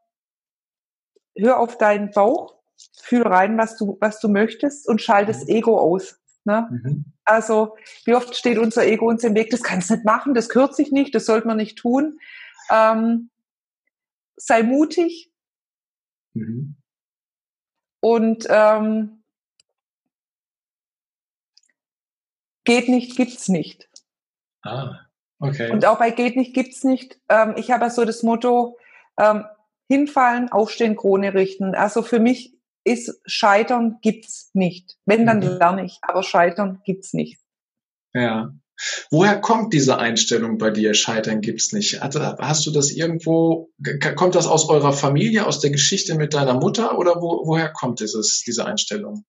hör 1.38 1.60
auf 1.60 1.78
deinen 1.78 2.12
Bauch, 2.12 2.56
fühl 3.02 3.24
rein, 3.24 3.58
was 3.58 3.78
du, 3.78 3.98
was 4.00 4.20
du 4.20 4.28
möchtest 4.28 4.88
und 4.88 5.02
schalt 5.02 5.30
das 5.30 5.44
mhm. 5.44 5.50
Ego 5.50 5.80
aus. 5.80 6.20
Ne? 6.44 6.68
Mhm. 6.70 7.06
Also, 7.24 7.76
wie 8.06 8.14
oft 8.14 8.36
steht 8.36 8.58
unser 8.58 8.86
Ego 8.86 9.08
uns 9.08 9.24
im 9.24 9.34
Weg, 9.36 9.50
das 9.50 9.64
kannst 9.64 9.90
du 9.90 9.96
nicht 9.96 10.06
machen, 10.06 10.34
das 10.34 10.50
gehört 10.50 10.76
sich 10.76 10.92
nicht, 10.92 11.16
das 11.16 11.26
sollte 11.26 11.48
man 11.48 11.58
nicht 11.58 11.78
tun. 11.78 12.20
Ähm, 12.70 13.30
sei 14.38 14.64
mutig. 14.64 15.32
Mhm. 16.34 16.76
Und 18.02 18.46
ähm, 18.50 19.24
geht 22.64 22.90
nicht, 22.90 23.16
gibt's 23.16 23.48
nicht. 23.48 23.90
Ah, 24.62 25.00
okay. 25.40 25.72
Und 25.72 25.86
auch 25.86 25.98
bei 25.98 26.12
geht 26.12 26.36
nicht, 26.36 26.54
gibt's 26.54 26.84
nicht. 26.84 27.20
Ähm, 27.30 27.56
ich 27.58 27.72
habe 27.72 27.86
ja 27.86 27.90
so 27.90 28.06
das 28.06 28.22
Motto, 28.22 28.78
ähm, 29.18 29.46
hinfallen, 29.88 30.52
aufstehen, 30.52 30.96
Krone 30.96 31.34
richten. 31.34 31.76
Also 31.76 32.02
für 32.02 32.20
mich 32.20 32.56
ist 32.84 33.20
Scheitern 33.26 33.98
gibt's 34.02 34.52
nicht. 34.54 34.98
Wenn, 35.06 35.26
dann 35.26 35.40
mhm. 35.40 35.58
lerne 35.58 35.86
ich, 35.86 35.98
aber 36.02 36.24
Scheitern 36.24 36.82
gibt's 36.86 37.14
nicht. 37.14 37.40
Ja. 38.14 38.54
Woher 39.10 39.40
kommt 39.40 39.74
diese 39.74 39.98
Einstellung 40.00 40.58
bei 40.58 40.70
dir? 40.70 40.94
Scheitern 40.94 41.42
gibt's 41.42 41.72
nicht. 41.72 42.02
Hast 42.02 42.66
du 42.66 42.72
das 42.72 42.92
irgendwo, 42.92 43.70
kommt 44.16 44.36
das 44.36 44.48
aus 44.48 44.70
eurer 44.70 44.92
Familie, 44.92 45.46
aus 45.46 45.62
der 45.62 45.72
Geschichte 45.72 46.16
mit 46.16 46.34
deiner 46.34 46.56
Mutter 46.56 46.98
oder 46.98 47.22
wo, 47.22 47.46
woher 47.46 47.72
kommt 47.72 48.02
dieses, 48.02 48.44
diese 48.46 48.66
Einstellung? 48.66 49.24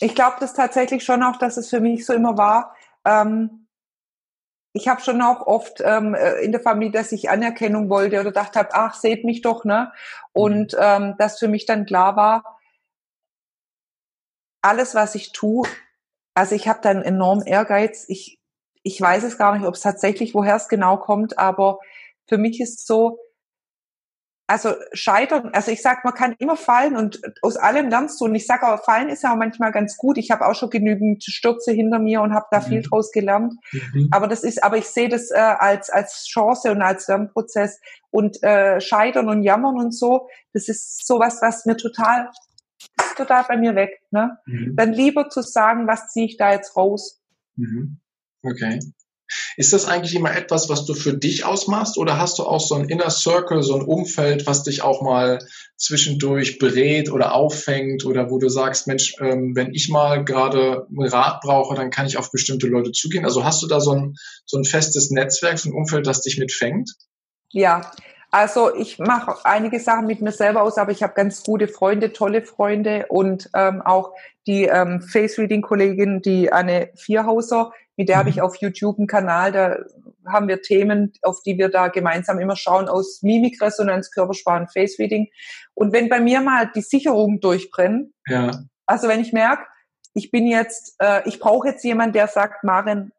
Ich 0.00 0.14
glaube 0.14 0.36
das 0.40 0.54
tatsächlich 0.54 1.04
schon 1.04 1.22
auch, 1.22 1.36
dass 1.36 1.56
es 1.56 1.68
für 1.68 1.80
mich 1.80 2.04
so 2.04 2.12
immer 2.12 2.36
war. 2.36 2.74
Ähm, 3.04 3.59
ich 4.72 4.88
habe 4.88 5.00
schon 5.00 5.20
auch 5.20 5.46
oft 5.46 5.80
ähm, 5.84 6.14
äh, 6.14 6.40
in 6.40 6.52
der 6.52 6.60
Familie, 6.60 6.92
dass 6.92 7.12
ich 7.12 7.30
Anerkennung 7.30 7.88
wollte 7.88 8.20
oder 8.20 8.30
dachte 8.32 8.58
habe, 8.58 8.70
ach, 8.72 8.94
seht 8.94 9.24
mich 9.24 9.42
doch, 9.42 9.64
ne? 9.64 9.92
Und 10.32 10.72
mhm. 10.74 10.78
ähm, 10.80 11.14
dass 11.18 11.38
für 11.38 11.48
mich 11.48 11.66
dann 11.66 11.86
klar 11.86 12.16
war, 12.16 12.58
alles, 14.62 14.94
was 14.94 15.14
ich 15.14 15.32
tue, 15.32 15.66
also 16.34 16.54
ich 16.54 16.68
habe 16.68 16.80
dann 16.82 17.02
enorm 17.02 17.42
Ehrgeiz. 17.44 18.04
Ich, 18.08 18.38
ich 18.82 19.00
weiß 19.00 19.24
es 19.24 19.38
gar 19.38 19.56
nicht, 19.56 19.66
ob 19.66 19.74
es 19.74 19.80
tatsächlich, 19.80 20.34
woher 20.34 20.56
es 20.56 20.68
genau 20.68 20.96
kommt, 20.98 21.38
aber 21.38 21.78
für 22.28 22.38
mich 22.38 22.60
ist 22.60 22.86
so, 22.86 23.18
also 24.50 24.74
scheitern, 24.92 25.50
also 25.52 25.70
ich 25.70 25.80
sag, 25.80 26.04
man 26.04 26.12
kann 26.12 26.34
immer 26.40 26.56
fallen 26.56 26.96
und 26.96 27.20
aus 27.40 27.56
allem 27.56 27.88
lernst 27.88 28.20
du. 28.20 28.24
Und 28.24 28.34
ich 28.34 28.48
sage 28.48 28.66
auch, 28.66 28.84
fallen 28.84 29.08
ist 29.08 29.22
ja 29.22 29.32
auch 29.32 29.36
manchmal 29.36 29.70
ganz 29.70 29.96
gut. 29.96 30.18
Ich 30.18 30.32
habe 30.32 30.44
auch 30.44 30.56
schon 30.56 30.70
genügend 30.70 31.22
Stürze 31.22 31.70
hinter 31.70 32.00
mir 32.00 32.20
und 32.20 32.34
habe 32.34 32.46
da 32.50 32.58
mhm. 32.58 32.64
viel 32.64 32.82
draus 32.82 33.12
gelernt. 33.12 33.54
Mhm. 33.70 34.08
Aber 34.10 34.26
das 34.26 34.42
ist, 34.42 34.64
aber 34.64 34.76
ich 34.76 34.86
sehe 34.86 35.08
das 35.08 35.30
äh, 35.30 35.38
als 35.38 35.88
als 35.88 36.26
Chance 36.26 36.72
und 36.72 36.82
als 36.82 37.06
Lernprozess. 37.06 37.80
Und 38.10 38.42
äh, 38.42 38.80
scheitern 38.80 39.28
und 39.28 39.44
jammern 39.44 39.76
und 39.76 39.94
so, 39.94 40.28
das 40.52 40.68
ist 40.68 41.06
sowas, 41.06 41.38
was 41.42 41.64
mir 41.64 41.76
total, 41.76 42.28
ist 42.98 43.16
total 43.16 43.44
bei 43.46 43.56
mir 43.56 43.76
weg. 43.76 44.00
Ne? 44.10 44.36
Mhm. 44.46 44.74
Dann 44.74 44.92
lieber 44.92 45.28
zu 45.28 45.42
sagen, 45.42 45.86
was 45.86 46.08
ziehe 46.08 46.26
ich 46.26 46.36
da 46.36 46.50
jetzt 46.50 46.76
raus. 46.76 47.22
Mhm. 47.54 48.00
Okay. 48.42 48.80
Ist 49.56 49.72
das 49.72 49.86
eigentlich 49.86 50.14
immer 50.14 50.34
etwas, 50.34 50.68
was 50.68 50.84
du 50.84 50.94
für 50.94 51.14
dich 51.14 51.44
ausmachst 51.44 51.98
oder 51.98 52.18
hast 52.18 52.38
du 52.38 52.44
auch 52.44 52.60
so 52.60 52.74
ein 52.74 52.88
Inner 52.88 53.10
Circle, 53.10 53.62
so 53.62 53.76
ein 53.76 53.82
Umfeld, 53.82 54.46
was 54.46 54.62
dich 54.62 54.82
auch 54.82 55.02
mal 55.02 55.38
zwischendurch 55.76 56.58
berät 56.58 57.10
oder 57.10 57.34
auffängt 57.34 58.04
oder 58.04 58.30
wo 58.30 58.38
du 58.38 58.48
sagst, 58.48 58.86
Mensch, 58.86 59.14
ähm, 59.20 59.56
wenn 59.56 59.72
ich 59.72 59.88
mal 59.88 60.24
gerade 60.24 60.86
einen 60.88 61.08
Rat 61.08 61.40
brauche, 61.40 61.74
dann 61.74 61.90
kann 61.90 62.06
ich 62.06 62.16
auf 62.16 62.30
bestimmte 62.30 62.66
Leute 62.66 62.92
zugehen. 62.92 63.24
Also 63.24 63.44
hast 63.44 63.62
du 63.62 63.66
da 63.66 63.80
so 63.80 63.92
ein, 63.92 64.16
so 64.44 64.58
ein 64.58 64.64
festes 64.64 65.10
Netzwerk, 65.10 65.58
so 65.58 65.70
ein 65.70 65.74
Umfeld, 65.74 66.06
das 66.06 66.22
dich 66.22 66.38
mitfängt? 66.38 66.90
Ja, 67.52 67.90
also 68.30 68.74
ich 68.74 68.98
mache 68.98 69.44
einige 69.44 69.80
Sachen 69.80 70.06
mit 70.06 70.20
mir 70.20 70.30
selber 70.30 70.62
aus, 70.62 70.78
aber 70.78 70.92
ich 70.92 71.02
habe 71.02 71.14
ganz 71.14 71.42
gute 71.42 71.66
Freunde, 71.66 72.12
tolle 72.12 72.42
Freunde 72.42 73.06
und 73.08 73.50
ähm, 73.54 73.82
auch 73.82 74.12
die 74.46 74.64
ähm, 74.64 75.02
Face 75.02 75.38
Reading 75.38 75.62
Kollegin, 75.62 76.22
die 76.22 76.52
Anne 76.52 76.90
Vierhauser, 76.94 77.72
mit 78.00 78.08
der 78.08 78.16
mhm. 78.16 78.20
habe 78.20 78.30
ich 78.30 78.40
auf 78.40 78.56
YouTube 78.56 78.98
einen 78.98 79.06
Kanal, 79.06 79.52
da 79.52 79.76
haben 80.26 80.48
wir 80.48 80.62
Themen, 80.62 81.12
auf 81.20 81.42
die 81.44 81.58
wir 81.58 81.68
da 81.68 81.88
gemeinsam 81.88 82.40
immer 82.40 82.56
schauen 82.56 82.88
aus 82.88 83.20
Mimikresonanz, 83.22 84.10
Körpersprache 84.10 84.62
und 84.62 84.72
Face 84.72 84.98
Reading. 84.98 85.28
Und 85.74 85.92
wenn 85.92 86.08
bei 86.08 86.18
mir 86.18 86.40
mal 86.40 86.70
die 86.74 86.80
Sicherungen 86.80 87.40
durchbrennen, 87.40 88.14
ja. 88.26 88.52
also 88.86 89.06
wenn 89.06 89.20
ich 89.20 89.34
merke, 89.34 89.64
ich 90.14 90.30
bin 90.30 90.46
jetzt, 90.46 90.96
äh, 90.98 91.28
ich 91.28 91.38
brauche 91.38 91.68
jetzt 91.68 91.84
jemanden, 91.84 92.14
der 92.14 92.26
sagt, 92.26 92.64
Maren, 92.64 93.12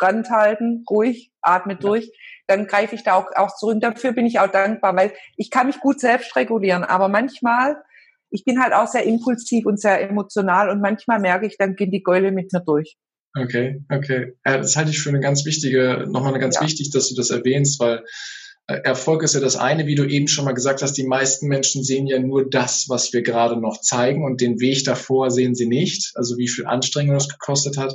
Rand 0.00 0.30
halten, 0.30 0.82
ruhig, 0.88 1.30
atme 1.42 1.74
ja. 1.74 1.78
durch, 1.78 2.10
dann 2.46 2.66
greife 2.66 2.94
ich 2.94 3.04
da 3.04 3.14
auch, 3.14 3.26
auch 3.36 3.54
zurück. 3.54 3.82
Dafür 3.82 4.12
bin 4.12 4.24
ich 4.24 4.40
auch 4.40 4.48
dankbar, 4.48 4.96
weil 4.96 5.12
ich 5.36 5.50
kann 5.50 5.66
mich 5.66 5.78
gut 5.78 6.00
selbst 6.00 6.34
regulieren, 6.36 6.84
aber 6.84 7.08
manchmal, 7.08 7.82
ich 8.30 8.44
bin 8.44 8.62
halt 8.62 8.72
auch 8.72 8.86
sehr 8.86 9.04
impulsiv 9.04 9.66
und 9.66 9.78
sehr 9.78 10.08
emotional 10.08 10.70
und 10.70 10.80
manchmal 10.80 11.20
merke 11.20 11.46
ich, 11.46 11.58
dann 11.58 11.76
gehen 11.76 11.90
die 11.90 12.02
Gäule 12.02 12.32
mit 12.32 12.50
mir 12.50 12.60
durch. 12.60 12.96
Okay, 13.36 13.82
okay. 13.90 14.32
Ja, 14.44 14.58
das 14.58 14.76
halte 14.76 14.90
ich 14.90 15.00
für 15.00 15.10
eine 15.10 15.20
ganz 15.20 15.44
wichtige, 15.44 16.06
nochmal 16.08 16.32
eine 16.32 16.40
ganz 16.40 16.56
ja. 16.56 16.62
wichtig, 16.62 16.90
dass 16.90 17.08
du 17.08 17.14
das 17.14 17.30
erwähnst, 17.30 17.78
weil 17.78 18.02
äh, 18.70 18.80
Erfolg 18.84 19.22
ist 19.22 19.34
ja 19.34 19.40
das 19.40 19.56
eine, 19.56 19.86
wie 19.86 19.94
du 19.94 20.04
eben 20.04 20.28
schon 20.28 20.44
mal 20.44 20.52
gesagt 20.52 20.82
hast, 20.82 20.94
die 20.94 21.06
meisten 21.06 21.46
Menschen 21.46 21.84
sehen 21.84 22.06
ja 22.06 22.18
nur 22.18 22.48
das, 22.48 22.86
was 22.88 23.12
wir 23.12 23.22
gerade 23.22 23.60
noch 23.60 23.80
zeigen 23.80 24.24
und 24.24 24.40
den 24.40 24.60
Weg 24.60 24.84
davor 24.84 25.30
sehen 25.30 25.54
sie 25.54 25.66
nicht, 25.66 26.12
also 26.14 26.38
wie 26.38 26.48
viel 26.48 26.66
Anstrengung 26.66 27.14
das 27.14 27.28
gekostet 27.28 27.76
hat, 27.78 27.94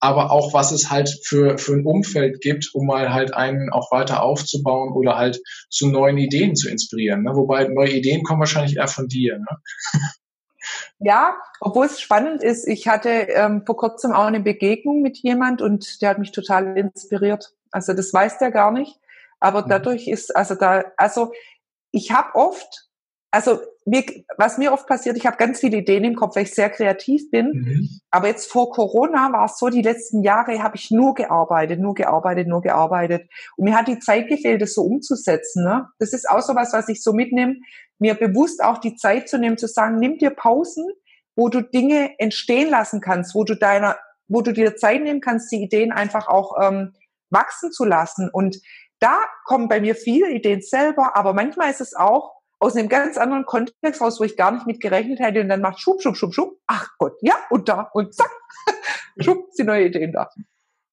aber 0.00 0.30
auch 0.30 0.52
was 0.52 0.70
es 0.70 0.90
halt 0.90 1.14
für, 1.24 1.58
für 1.58 1.74
ein 1.74 1.86
Umfeld 1.86 2.40
gibt, 2.40 2.70
um 2.74 2.86
mal 2.86 3.12
halt 3.12 3.34
einen 3.34 3.70
auch 3.70 3.90
weiter 3.90 4.22
aufzubauen 4.22 4.92
oder 4.94 5.16
halt 5.16 5.40
zu 5.70 5.88
neuen 5.88 6.18
Ideen 6.18 6.56
zu 6.56 6.68
inspirieren. 6.68 7.22
Ne? 7.22 7.30
Wobei 7.34 7.68
neue 7.68 7.92
Ideen 7.92 8.22
kommen 8.22 8.40
wahrscheinlich 8.40 8.76
eher 8.76 8.88
von 8.88 9.08
dir. 9.08 9.38
Ne? 9.38 10.00
Ja, 11.04 11.36
obwohl 11.60 11.84
es 11.84 12.00
spannend 12.00 12.42
ist, 12.42 12.66
ich 12.66 12.88
hatte 12.88 13.10
ähm, 13.10 13.66
vor 13.66 13.76
kurzem 13.76 14.12
auch 14.12 14.24
eine 14.24 14.40
Begegnung 14.40 15.02
mit 15.02 15.18
jemand 15.18 15.60
und 15.60 16.00
der 16.00 16.08
hat 16.08 16.18
mich 16.18 16.32
total 16.32 16.78
inspiriert. 16.78 17.52
Also 17.72 17.92
das 17.92 18.10
weiß 18.14 18.38
der 18.38 18.50
gar 18.50 18.72
nicht. 18.72 18.98
Aber 19.38 19.66
mhm. 19.66 19.68
dadurch 19.68 20.08
ist, 20.08 20.34
also 20.34 20.54
da, 20.54 20.82
also 20.96 21.30
ich 21.90 22.10
habe 22.10 22.34
oft, 22.34 22.88
also 23.30 23.60
mir, 23.84 24.02
was 24.38 24.56
mir 24.56 24.72
oft 24.72 24.86
passiert, 24.86 25.16
ich 25.16 25.26
habe 25.26 25.36
ganz 25.36 25.60
viele 25.60 25.78
Ideen 25.78 26.04
im 26.04 26.14
Kopf, 26.14 26.36
weil 26.36 26.44
ich 26.44 26.54
sehr 26.54 26.70
kreativ 26.70 27.30
bin. 27.30 27.50
Mhm. 27.52 27.88
Aber 28.10 28.28
jetzt 28.28 28.50
vor 28.50 28.70
Corona 28.70 29.30
war 29.32 29.44
es 29.44 29.58
so, 29.58 29.68
die 29.68 29.82
letzten 29.82 30.22
Jahre 30.22 30.62
habe 30.62 30.76
ich 30.76 30.90
nur 30.90 31.14
gearbeitet, 31.14 31.80
nur 31.80 31.94
gearbeitet, 31.94 32.48
nur 32.48 32.62
gearbeitet. 32.62 33.28
Und 33.56 33.64
mir 33.64 33.76
hat 33.76 33.88
die 33.88 33.98
Zeit 33.98 34.28
gefehlt, 34.28 34.62
das 34.62 34.74
so 34.74 34.82
umzusetzen. 34.82 35.64
Ne? 35.64 35.86
Das 35.98 36.12
ist 36.12 36.28
auch 36.28 36.40
so 36.40 36.54
was, 36.54 36.72
was 36.72 36.88
ich 36.88 37.02
so 37.02 37.12
mitnehme, 37.12 37.56
mir 37.98 38.14
bewusst 38.14 38.62
auch 38.62 38.78
die 38.78 38.96
Zeit 38.96 39.28
zu 39.28 39.38
nehmen, 39.38 39.58
zu 39.58 39.68
sagen, 39.68 39.98
nimm 39.98 40.18
dir 40.18 40.30
Pausen, 40.30 40.86
wo 41.36 41.48
du 41.48 41.62
Dinge 41.62 42.18
entstehen 42.18 42.70
lassen 42.70 43.00
kannst, 43.00 43.34
wo 43.34 43.44
du 43.44 43.54
deiner, 43.54 43.96
wo 44.28 44.40
du 44.40 44.52
dir 44.52 44.76
Zeit 44.76 45.02
nehmen 45.02 45.20
kannst, 45.20 45.52
die 45.52 45.62
Ideen 45.62 45.92
einfach 45.92 46.26
auch 46.28 46.56
ähm, 46.62 46.94
wachsen 47.30 47.70
zu 47.70 47.84
lassen. 47.84 48.30
Und 48.32 48.60
da 48.98 49.18
kommen 49.44 49.68
bei 49.68 49.80
mir 49.80 49.94
viele 49.94 50.30
Ideen 50.30 50.62
selber, 50.62 51.16
aber 51.16 51.34
manchmal 51.34 51.70
ist 51.70 51.80
es 51.80 51.94
auch 51.94 52.32
aus 52.58 52.76
einem 52.76 52.88
ganz 52.88 53.16
anderen 53.16 53.44
Kontext 53.44 54.00
raus, 54.00 54.20
wo 54.20 54.24
ich 54.24 54.36
gar 54.36 54.52
nicht 54.52 54.66
mit 54.66 54.80
gerechnet 54.80 55.20
hätte 55.20 55.40
und 55.40 55.48
dann 55.48 55.60
macht 55.60 55.80
schub, 55.80 56.02
schub, 56.02 56.16
schub, 56.16 56.34
schub. 56.34 56.58
Ach 56.66 56.88
Gott, 56.98 57.14
ja, 57.22 57.34
und 57.50 57.68
da 57.68 57.90
und 57.92 58.14
zack, 58.14 58.30
schub, 59.18 59.48
sind 59.52 59.66
neue 59.66 59.86
Ideen 59.86 60.12
da. 60.12 60.30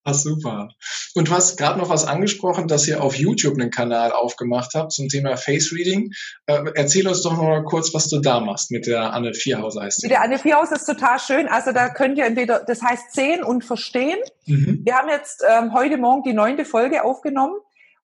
Ah, 0.04 0.16
super. 0.16 0.70
Und 1.14 1.28
du 1.28 1.32
hast 1.32 1.58
gerade 1.58 1.78
noch 1.78 1.90
was 1.90 2.08
angesprochen, 2.08 2.68
dass 2.68 2.88
ihr 2.88 3.04
auf 3.04 3.16
YouTube 3.16 3.54
einen 3.54 3.70
Kanal 3.70 4.12
aufgemacht 4.12 4.74
habt 4.74 4.92
zum 4.92 5.10
Thema 5.10 5.38
Face 5.38 5.72
Reading. 5.74 6.12
Äh, 6.48 6.64
erzähl 6.74 7.08
uns 7.08 7.22
doch 7.22 7.38
mal 7.38 7.64
kurz, 7.64 7.94
was 7.94 8.10
du 8.10 8.20
da 8.20 8.40
machst 8.40 8.72
mit 8.72 8.88
der 8.88 9.14
Anne 9.14 9.36
Vierhaus 9.36 9.80
heißt 9.80 10.02
Mit 10.02 10.12
der 10.12 10.24
Anne 10.24 10.40
Vierhaus 10.40 10.72
ist 10.72 10.86
total 10.86 11.20
schön. 11.20 11.48
Also 11.48 11.72
da 11.72 11.90
könnt 11.90 12.18
ihr 12.18 12.26
entweder, 12.26 12.64
das 12.66 12.82
heißt 12.82 13.14
sehen 13.14 13.44
und 13.44 13.64
verstehen. 13.64 14.18
Mhm. 14.48 14.82
Wir 14.84 14.96
haben 14.96 15.10
jetzt 15.10 15.44
ähm, 15.48 15.72
heute 15.74 15.98
Morgen 15.98 16.24
die 16.24 16.34
neunte 16.34 16.66
Folge 16.66 17.04
aufgenommen. 17.04 17.56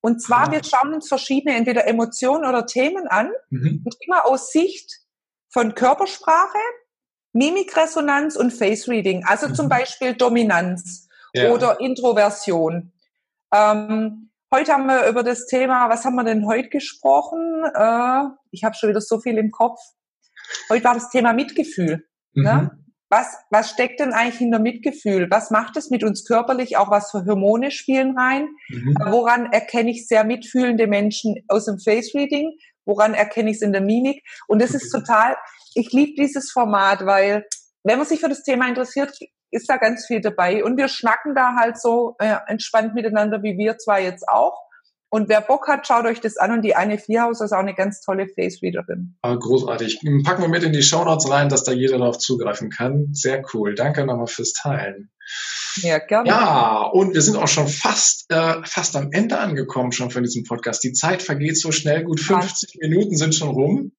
Und 0.07 0.21
zwar, 0.21 0.47
ah. 0.47 0.51
wir 0.53 0.63
schauen 0.63 0.93
uns 0.93 1.09
verschiedene 1.09 1.57
entweder 1.57 1.85
Emotionen 1.85 2.45
oder 2.45 2.65
Themen 2.65 3.09
an 3.09 3.29
mhm. 3.49 3.81
und 3.83 3.95
immer 3.99 4.25
aus 4.25 4.53
Sicht 4.53 5.01
von 5.49 5.75
Körpersprache, 5.75 6.57
Mimikresonanz 7.33 8.37
und 8.37 8.53
Face 8.53 8.87
Reading. 8.87 9.25
Also 9.25 9.49
mhm. 9.49 9.55
zum 9.55 9.67
Beispiel 9.67 10.13
Dominanz 10.13 11.09
ja. 11.33 11.51
oder 11.51 11.81
Introversion. 11.81 12.93
Ähm, 13.53 14.29
heute 14.49 14.71
haben 14.71 14.85
wir 14.85 15.09
über 15.09 15.23
das 15.23 15.45
Thema, 15.45 15.89
was 15.89 16.05
haben 16.05 16.15
wir 16.15 16.23
denn 16.23 16.47
heute 16.47 16.69
gesprochen? 16.69 17.65
Äh, 17.65 18.29
ich 18.51 18.63
habe 18.63 18.75
schon 18.75 18.87
wieder 18.87 19.01
so 19.01 19.19
viel 19.19 19.37
im 19.37 19.51
Kopf. 19.51 19.81
Heute 20.69 20.85
war 20.85 20.93
das 20.93 21.09
Thema 21.09 21.33
Mitgefühl. 21.33 22.07
Ne? 22.31 22.41
Mhm. 22.41 22.43
Ne? 22.43 22.85
Was, 23.09 23.37
was 23.49 23.69
steckt 23.69 23.99
denn 23.99 24.13
eigentlich 24.13 24.39
hinter 24.39 24.59
Mitgefühl? 24.59 25.27
Was 25.29 25.49
macht 25.49 25.77
es 25.77 25.89
mit 25.89 26.03
uns 26.03 26.25
körperlich? 26.25 26.77
Auch 26.77 26.91
was 26.91 27.11
für 27.11 27.25
Hormone 27.25 27.71
spielen 27.71 28.17
rein? 28.17 28.49
Mhm. 28.69 28.97
Woran 29.09 29.51
erkenne 29.51 29.91
ich 29.91 30.07
sehr 30.07 30.23
mitfühlende 30.23 30.87
Menschen 30.87 31.35
aus 31.47 31.65
dem 31.65 31.79
Face 31.79 32.13
Reading? 32.13 32.51
Woran 32.85 33.13
erkenne 33.13 33.49
ich 33.49 33.57
es 33.57 33.61
in 33.61 33.71
der 33.71 33.81
Mimik? 33.81 34.23
Und 34.47 34.61
das 34.61 34.71
ist 34.71 34.91
total, 34.91 35.35
ich 35.73 35.91
liebe 35.91 36.21
dieses 36.21 36.51
Format, 36.51 37.05
weil 37.05 37.45
wenn 37.83 37.97
man 37.97 38.07
sich 38.07 38.19
für 38.19 38.29
das 38.29 38.43
Thema 38.43 38.67
interessiert, 38.67 39.17
ist 39.51 39.69
da 39.69 39.77
ganz 39.77 40.05
viel 40.05 40.19
dabei. 40.19 40.63
Und 40.63 40.77
wir 40.77 40.89
schnacken 40.89 41.33
da 41.35 41.55
halt 41.55 41.79
so 41.79 42.15
äh, 42.19 42.35
entspannt 42.47 42.93
miteinander, 42.93 43.41
wie 43.43 43.57
wir 43.57 43.77
zwar 43.77 43.99
jetzt 43.99 44.27
auch. 44.27 44.66
Und 45.09 45.29
wer 45.29 45.41
Bock 45.41 45.67
hat, 45.67 45.87
schaut 45.87 46.05
euch 46.05 46.19
das 46.19 46.37
an. 46.37 46.51
Und 46.51 46.63
die 46.63 46.75
Anne 46.75 46.97
Vierhaus 46.97 47.39
ist 47.39 47.53
auch 47.53 47.59
eine 47.59 47.73
ganz 47.73 48.01
tolle 48.01 48.27
Face-Readerin. 48.27 49.15
Ah, 49.21 49.35
großartig. 49.35 50.01
Packen 50.23 50.41
wir 50.41 50.49
mit 50.49 50.63
in 50.63 50.73
die 50.73 50.83
Shownotes 50.83 51.29
rein, 51.29 51.47
dass 51.49 51.63
da 51.63 51.71
jeder 51.71 51.97
darauf 51.97 52.17
zugreifen 52.17 52.69
kann. 52.69 53.09
Sehr 53.13 53.43
cool. 53.53 53.73
Danke 53.75 54.05
nochmal 54.05 54.27
fürs 54.27 54.53
Teilen. 54.53 55.09
Ja, 55.81 55.99
gerne. 55.99 56.29
Ja, 56.29 56.81
und 56.83 57.13
wir 57.13 57.21
sind 57.21 57.37
auch 57.37 57.47
schon 57.47 57.67
fast, 57.67 58.25
äh, 58.31 58.55
fast 58.63 58.95
am 58.95 59.11
Ende 59.11 59.37
angekommen 59.39 59.91
schon 59.91 60.11
von 60.11 60.23
diesem 60.23 60.43
Podcast. 60.43 60.83
Die 60.83 60.93
Zeit 60.93 61.21
vergeht 61.21 61.57
so 61.57 61.71
schnell. 61.71 62.03
Gut 62.03 62.19
50 62.19 62.69
Was? 62.69 62.75
Minuten 62.81 63.15
sind 63.15 63.35
schon 63.35 63.49
rum. 63.49 63.91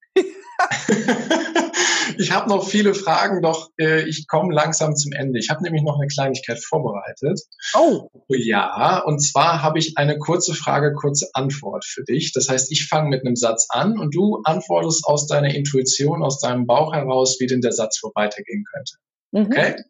ich 2.19 2.33
habe 2.33 2.49
noch 2.49 2.69
viele 2.69 2.95
Fragen, 2.95 3.43
doch 3.43 3.71
äh, 3.79 4.09
ich 4.09 4.27
komme 4.27 4.53
langsam 4.53 4.97
zum 4.97 5.13
Ende. 5.13 5.39
Ich 5.39 5.51
habe 5.51 5.63
nämlich 5.63 5.83
noch 5.83 5.99
eine 5.99 6.09
Kleinigkeit 6.09 6.63
vorbereitet. 6.63 7.41
Oh. 7.75 8.09
Ja, 8.29 9.03
und 9.05 9.21
zwar 9.21 9.63
habe 9.63 9.79
ich 9.79 9.97
eine 9.97 10.19
kurze 10.19 10.55
Frage, 10.55 10.95
kurze 10.95 11.29
Antwort 11.35 11.85
für 11.85 12.03
dich. 12.05 12.33
Das 12.33 12.49
heißt, 12.49 12.73
ich 12.73 12.89
fange 12.89 13.09
mit 13.09 13.25
einem 13.25 13.37
Satz 13.37 13.67
an 13.71 13.99
und 13.99 14.15
du 14.15 14.41
antwortest 14.45 15.05
aus 15.07 15.27
deiner 15.27 15.55
Intuition, 15.55 16.23
aus 16.23 16.41
deinem 16.41 16.67
Bauch 16.67 16.93
heraus, 16.93 17.37
wie 17.41 17.47
denn 17.47 17.61
der 17.61 17.73
Satz 17.73 18.01
wo 18.03 18.11
weitergehen 18.15 18.65
könnte. 18.65 18.95
Mhm. 19.33 19.47
Okay? 19.47 19.83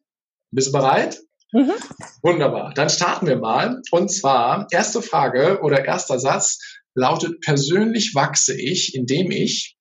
Bist 0.50 0.68
du 0.68 0.72
bereit? 0.72 1.18
Mhm. 1.52 1.72
Wunderbar. 2.22 2.74
Dann 2.74 2.90
starten 2.90 3.26
wir 3.26 3.36
mal. 3.36 3.80
Und 3.90 4.10
zwar, 4.10 4.66
erste 4.70 5.00
Frage 5.00 5.60
oder 5.62 5.84
erster 5.84 6.18
Satz 6.18 6.58
lautet, 6.94 7.40
persönlich 7.40 8.14
wachse 8.14 8.60
ich, 8.60 8.94
indem 8.94 9.30
ich 9.30 9.77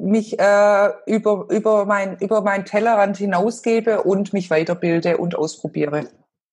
mich 0.00 0.38
äh, 0.38 0.90
über, 1.06 1.46
über, 1.50 1.84
mein, 1.84 2.18
über 2.18 2.42
meinen 2.42 2.64
Tellerrand 2.64 3.16
hinausgebe 3.16 4.02
und 4.02 4.32
mich 4.32 4.50
weiterbilde 4.50 5.18
und 5.18 5.34
ausprobiere. 5.34 6.08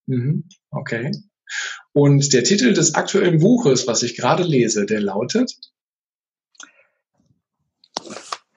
Mhm. 0.05 0.47
Okay. 0.71 1.11
Und 1.93 2.33
der 2.33 2.43
Titel 2.43 2.73
des 2.73 2.95
aktuellen 2.95 3.39
Buches, 3.39 3.87
was 3.87 4.03
ich 4.03 4.15
gerade 4.15 4.43
lese, 4.43 4.85
der 4.85 4.99
lautet? 4.99 5.57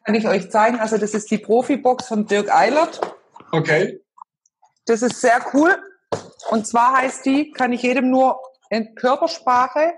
Kann 0.05 0.15
ich 0.15 0.27
euch 0.27 0.51
zeigen. 0.51 0.79
Also 0.79 0.99
das 0.99 1.15
ist 1.15 1.31
die 1.31 1.39
Profibox 1.39 2.09
von 2.09 2.27
Dirk 2.27 2.53
Eilert. 2.53 3.01
Okay. 3.53 4.01
Das 4.87 5.03
ist 5.03 5.21
sehr 5.21 5.41
cool. 5.55 5.77
Und 6.51 6.67
zwar 6.67 6.97
heißt 6.97 7.25
die, 7.27 7.53
kann 7.53 7.73
ich 7.73 7.83
jedem 7.83 8.11
nur 8.11 8.41
in 8.71 8.95
Körpersprache 8.95 9.93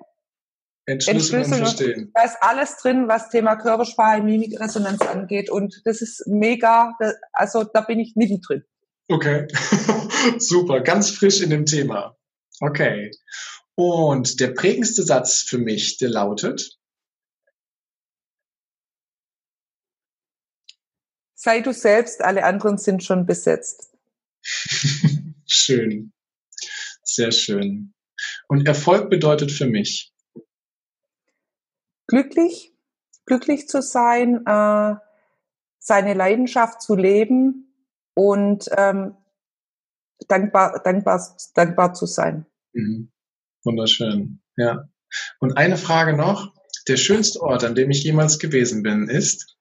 Entschlüsseln, 0.92 1.42
Entschlüsseln 1.42 1.62
und 1.62 1.68
verstehen. 1.68 2.11
Da 2.14 2.22
ist 2.24 2.37
alles 2.40 2.76
drin, 2.76 3.09
was 3.09 3.31
Thema 3.31 3.57
Körpersprache, 3.57 4.22
Mimikresonanz 4.22 5.00
angeht. 5.02 5.50
Und 5.50 5.83
das 5.85 6.02
ist 6.02 6.26
mega, 6.26 6.96
also 7.33 7.64
da 7.64 7.81
bin 7.81 8.00
ich 8.00 8.14
mittendrin. 8.16 8.62
Okay, 9.09 9.46
super, 10.38 10.81
ganz 10.81 11.11
frisch 11.11 11.40
in 11.40 11.50
dem 11.50 11.66
Thema. 11.66 12.16
Okay. 12.61 13.11
Und 13.74 14.40
der 14.40 14.48
prägendste 14.48 15.02
Satz 15.02 15.42
für 15.42 15.59
mich, 15.59 15.98
der 15.98 16.11
lautet? 16.11 16.78
Sei 21.35 21.61
du 21.61 21.72
selbst, 21.72 22.20
alle 22.20 22.44
anderen 22.44 22.78
sind 22.78 23.02
schon 23.02 23.26
besetzt. 23.26 23.96
schön, 25.46 26.12
sehr 27.02 27.33
schön. 27.33 27.94
Und 28.46 28.68
Erfolg 28.68 29.11
bedeutet 29.11 29.50
für 29.50 29.66
mich? 29.66 30.12
Glücklich, 32.12 32.75
glücklich 33.25 33.68
zu 33.68 33.81
sein, 33.81 34.44
äh, 34.44 34.94
seine 35.79 36.12
Leidenschaft 36.12 36.83
zu 36.83 36.94
leben 36.94 37.75
und 38.12 38.68
ähm, 38.77 39.16
dankbar, 40.29 40.83
dankbar, 40.85 41.27
dankbar 41.55 41.94
zu 41.94 42.05
sein. 42.05 42.44
Mhm. 42.75 43.11
Wunderschön, 43.64 44.42
ja. 44.57 44.90
Und 45.40 45.57
eine 45.57 45.79
Frage 45.79 46.14
noch. 46.14 46.53
Der 46.87 46.98
schönste 46.98 47.40
Ort, 47.40 47.64
an 47.64 47.75
dem 47.75 47.90
ich 47.90 48.05
jemals 48.05 48.38
gewesen 48.38 48.83
bin, 48.83 49.09
ist? 49.09 49.57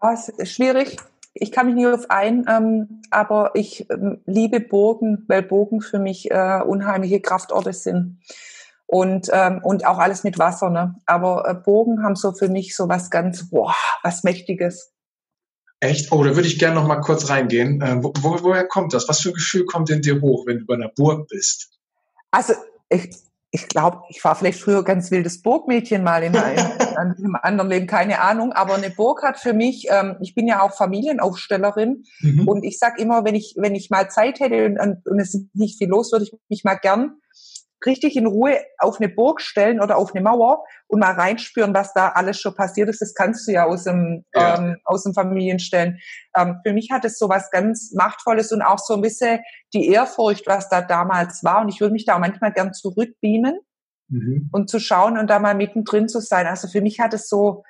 Was, 0.00 0.32
schwierig. 0.42 0.96
ich 1.34 1.52
kann 1.52 1.66
mich 1.66 1.76
nie 1.76 1.86
auf 1.86 2.10
ein, 2.10 2.46
ähm, 2.48 3.02
aber 3.10 3.52
ich 3.54 3.88
ähm, 3.90 4.22
liebe 4.26 4.58
Burgen, 4.58 5.24
weil 5.28 5.42
Burgen 5.42 5.80
für 5.82 6.00
mich 6.00 6.32
äh, 6.32 6.62
unheimliche 6.62 7.20
Kraftorte 7.20 7.72
sind. 7.72 8.18
Und, 8.88 9.28
ähm, 9.32 9.60
und 9.64 9.84
auch 9.84 9.98
alles 9.98 10.22
mit 10.22 10.38
Wasser, 10.38 10.70
ne? 10.70 10.94
Aber 11.06 11.48
äh, 11.48 11.54
Burgen 11.54 12.04
haben 12.04 12.14
so 12.14 12.32
für 12.32 12.48
mich 12.48 12.76
so 12.76 12.88
was 12.88 13.10
ganz, 13.10 13.50
boah, 13.50 13.74
was 14.02 14.22
Mächtiges. 14.22 14.92
Echt? 15.80 16.12
Oh, 16.12 16.22
da 16.22 16.36
würde 16.36 16.48
ich 16.48 16.58
gerne 16.58 16.76
noch 16.76 16.86
mal 16.86 17.00
kurz 17.00 17.28
reingehen. 17.28 17.80
Äh, 17.82 18.02
wo, 18.02 18.12
woher 18.42 18.66
kommt 18.66 18.94
das? 18.94 19.08
Was 19.08 19.20
für 19.20 19.30
ein 19.30 19.34
Gefühl 19.34 19.66
kommt 19.66 19.90
in 19.90 20.02
dir 20.02 20.20
hoch, 20.20 20.46
wenn 20.46 20.60
du 20.60 20.66
bei 20.66 20.74
einer 20.74 20.88
Burg 20.88 21.28
bist? 21.28 21.70
Also, 22.30 22.54
ich, 22.88 23.10
ich 23.50 23.68
glaube, 23.68 24.02
ich 24.08 24.22
war 24.24 24.36
vielleicht 24.36 24.60
früher 24.60 24.84
ganz 24.84 25.10
wildes 25.10 25.42
Burgmädchen 25.42 26.02
mal 26.02 26.22
in 26.22 26.36
einem, 26.36 26.66
in 27.18 27.24
einem 27.24 27.36
anderen 27.42 27.70
Leben, 27.70 27.86
keine 27.86 28.20
Ahnung. 28.20 28.52
Aber 28.52 28.74
eine 28.74 28.90
Burg 28.90 29.22
hat 29.22 29.38
für 29.38 29.52
mich, 29.52 29.86
ähm, 29.90 30.16
ich 30.20 30.34
bin 30.34 30.46
ja 30.46 30.62
auch 30.62 30.74
Familienaufstellerin 30.74 32.04
mhm. 32.20 32.48
und 32.48 32.64
ich 32.64 32.78
sag 32.78 32.98
immer, 32.98 33.24
wenn 33.24 33.34
ich, 33.34 33.54
wenn 33.56 33.74
ich 33.74 33.90
mal 33.90 34.08
Zeit 34.10 34.40
hätte 34.40 34.66
und, 34.66 35.06
und 35.06 35.18
es 35.18 35.34
ist 35.34 35.54
nicht 35.54 35.78
viel 35.78 35.88
los, 35.88 36.12
würde 36.12 36.24
ich 36.24 36.32
mich 36.48 36.64
mal 36.64 36.76
gern 36.76 37.16
richtig 37.86 38.16
in 38.16 38.26
Ruhe 38.26 38.58
auf 38.78 39.00
eine 39.00 39.08
Burg 39.08 39.40
stellen 39.40 39.80
oder 39.80 39.96
auf 39.96 40.14
eine 40.14 40.22
Mauer 40.22 40.64
und 40.88 41.00
mal 41.00 41.12
reinspüren, 41.12 41.74
was 41.74 41.92
da 41.92 42.08
alles 42.08 42.40
schon 42.40 42.54
passiert 42.54 42.88
ist. 42.88 43.00
Das 43.00 43.14
kannst 43.14 43.46
du 43.46 43.52
ja 43.52 43.64
aus 43.64 43.84
dem, 43.84 44.24
ja. 44.34 44.58
Ähm, 44.58 44.76
aus 44.84 45.04
dem 45.04 45.14
Familienstellen. 45.14 45.98
Ähm, 46.36 46.60
für 46.64 46.72
mich 46.72 46.90
hat 46.90 47.04
es 47.04 47.18
so 47.18 47.28
was 47.28 47.50
ganz 47.50 47.92
Machtvolles 47.94 48.52
und 48.52 48.62
auch 48.62 48.78
so 48.78 48.94
ein 48.94 49.00
bisschen 49.00 49.40
die 49.72 49.88
Ehrfurcht, 49.88 50.46
was 50.46 50.68
da 50.68 50.82
damals 50.82 51.42
war. 51.44 51.62
Und 51.62 51.68
ich 51.68 51.80
würde 51.80 51.92
mich 51.92 52.04
da 52.04 52.16
auch 52.16 52.20
manchmal 52.20 52.52
gern 52.52 52.74
zurückbeamen 52.74 53.58
mhm. 54.08 54.48
und 54.52 54.68
zu 54.68 54.78
schauen 54.78 55.18
und 55.18 55.28
da 55.28 55.38
mal 55.38 55.54
mittendrin 55.54 56.08
zu 56.08 56.20
sein. 56.20 56.46
Also 56.46 56.68
für 56.68 56.80
mich 56.80 57.00
hat 57.00 57.14
es 57.14 57.28
so 57.28 57.64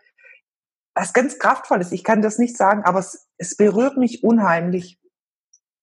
was 0.95 1.13
ganz 1.13 1.39
Kraftvolles. 1.39 1.93
Ich 1.93 2.05
kann 2.05 2.23
das 2.23 2.39
nicht 2.39 2.57
sagen, 2.57 2.83
aber 2.85 3.01
es, 3.01 3.29
es 3.37 3.57
berührt 3.57 3.99
mich 3.99 4.25
unheimlich. 4.25 4.99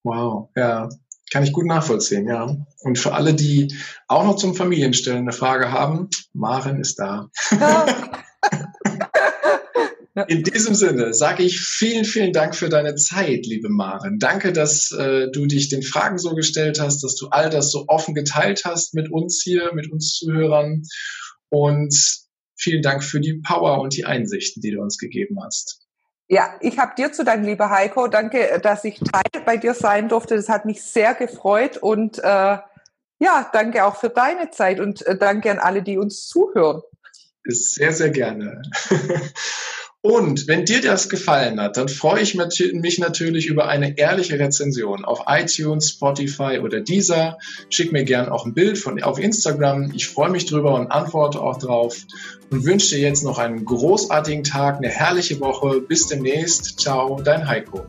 Wow, 0.03 0.49
ja, 0.55 0.89
kann 1.33 1.43
ich 1.43 1.51
gut 1.51 1.65
nachvollziehen, 1.65 2.27
ja. 2.27 2.55
Und 2.81 2.99
für 2.99 3.13
alle, 3.13 3.33
die 3.33 3.75
auch 4.07 4.23
noch 4.23 4.35
zum 4.35 4.53
Familienstellen 4.53 5.23
eine 5.23 5.31
Frage 5.31 5.71
haben, 5.71 6.09
Maren 6.31 6.79
ist 6.79 6.99
da. 6.99 7.31
In 10.27 10.43
diesem 10.43 10.75
Sinne 10.75 11.15
sage 11.15 11.41
ich 11.41 11.59
vielen, 11.59 12.05
vielen 12.05 12.33
Dank 12.33 12.55
für 12.55 12.69
deine 12.69 12.93
Zeit, 12.93 13.47
liebe 13.47 13.69
Maren. 13.69 14.19
Danke, 14.19 14.53
dass 14.53 14.91
äh, 14.91 15.31
du 15.31 15.47
dich 15.47 15.69
den 15.69 15.81
Fragen 15.81 16.19
so 16.19 16.35
gestellt 16.35 16.79
hast, 16.79 17.03
dass 17.03 17.15
du 17.15 17.29
all 17.29 17.49
das 17.49 17.71
so 17.71 17.85
offen 17.87 18.13
geteilt 18.13 18.61
hast 18.63 18.93
mit 18.93 19.09
uns 19.09 19.41
hier, 19.43 19.73
mit 19.73 19.91
uns 19.91 20.13
Zuhörern. 20.19 20.83
Und 21.49 21.97
vielen 22.55 22.83
Dank 22.83 23.03
für 23.03 23.19
die 23.19 23.41
Power 23.43 23.81
und 23.81 23.97
die 23.97 24.05
Einsichten, 24.05 24.61
die 24.61 24.69
du 24.69 24.81
uns 24.81 24.99
gegeben 24.99 25.39
hast. 25.43 25.82
Ja, 26.33 26.55
ich 26.61 26.79
habe 26.79 26.95
dir 26.97 27.13
zu 27.13 27.23
danken, 27.23 27.45
lieber 27.45 27.69
Heiko. 27.69 28.07
Danke, 28.07 28.59
dass 28.59 28.83
ich 28.85 28.99
Teil 28.99 29.43
bei 29.45 29.55
dir 29.55 29.75
sein 29.75 30.09
durfte. 30.09 30.35
Das 30.35 30.49
hat 30.49 30.65
mich 30.65 30.81
sehr 30.81 31.13
gefreut 31.13 31.77
und 31.77 32.17
äh, 32.17 32.57
ja, 33.19 33.49
danke 33.53 33.85
auch 33.85 33.97
für 33.97 34.09
deine 34.09 34.49
Zeit 34.49 34.79
und 34.79 35.05
äh, 35.05 35.15
danke 35.15 35.51
an 35.51 35.59
alle, 35.59 35.83
die 35.83 35.99
uns 35.99 36.27
zuhören. 36.27 36.81
Sehr, 37.43 37.93
sehr 37.93 38.09
gerne. 38.09 38.63
Und 40.05 40.49
wenn 40.49 40.65
dir 40.65 40.81
das 40.81 41.07
gefallen 41.07 41.61
hat, 41.61 41.77
dann 41.77 41.87
freue 41.87 42.19
ich 42.19 42.35
mich 42.35 42.99
natürlich 42.99 43.45
über 43.47 43.69
eine 43.69 43.97
ehrliche 43.97 44.37
Rezension 44.37 45.05
auf 45.05 45.21
iTunes, 45.27 45.91
Spotify 45.91 46.59
oder 46.61 46.81
Deezer. 46.81 47.37
Schick 47.69 47.93
mir 47.93 48.03
gern 48.03 48.27
auch 48.27 48.45
ein 48.45 48.53
Bild 48.53 48.77
von 48.77 49.01
auf 49.01 49.17
Instagram. 49.17 49.93
Ich 49.95 50.09
freue 50.09 50.29
mich 50.29 50.45
drüber 50.45 50.75
und 50.75 50.91
antworte 50.91 51.39
auch 51.39 51.57
drauf 51.57 51.95
und 52.49 52.65
wünsche 52.65 52.95
dir 52.95 53.01
jetzt 53.01 53.23
noch 53.23 53.39
einen 53.39 53.63
großartigen 53.63 54.43
Tag, 54.43 54.79
eine 54.79 54.89
herrliche 54.89 55.39
Woche. 55.39 55.79
Bis 55.79 56.07
demnächst. 56.07 56.81
Ciao, 56.81 57.21
dein 57.23 57.47
Heiko. 57.47 57.85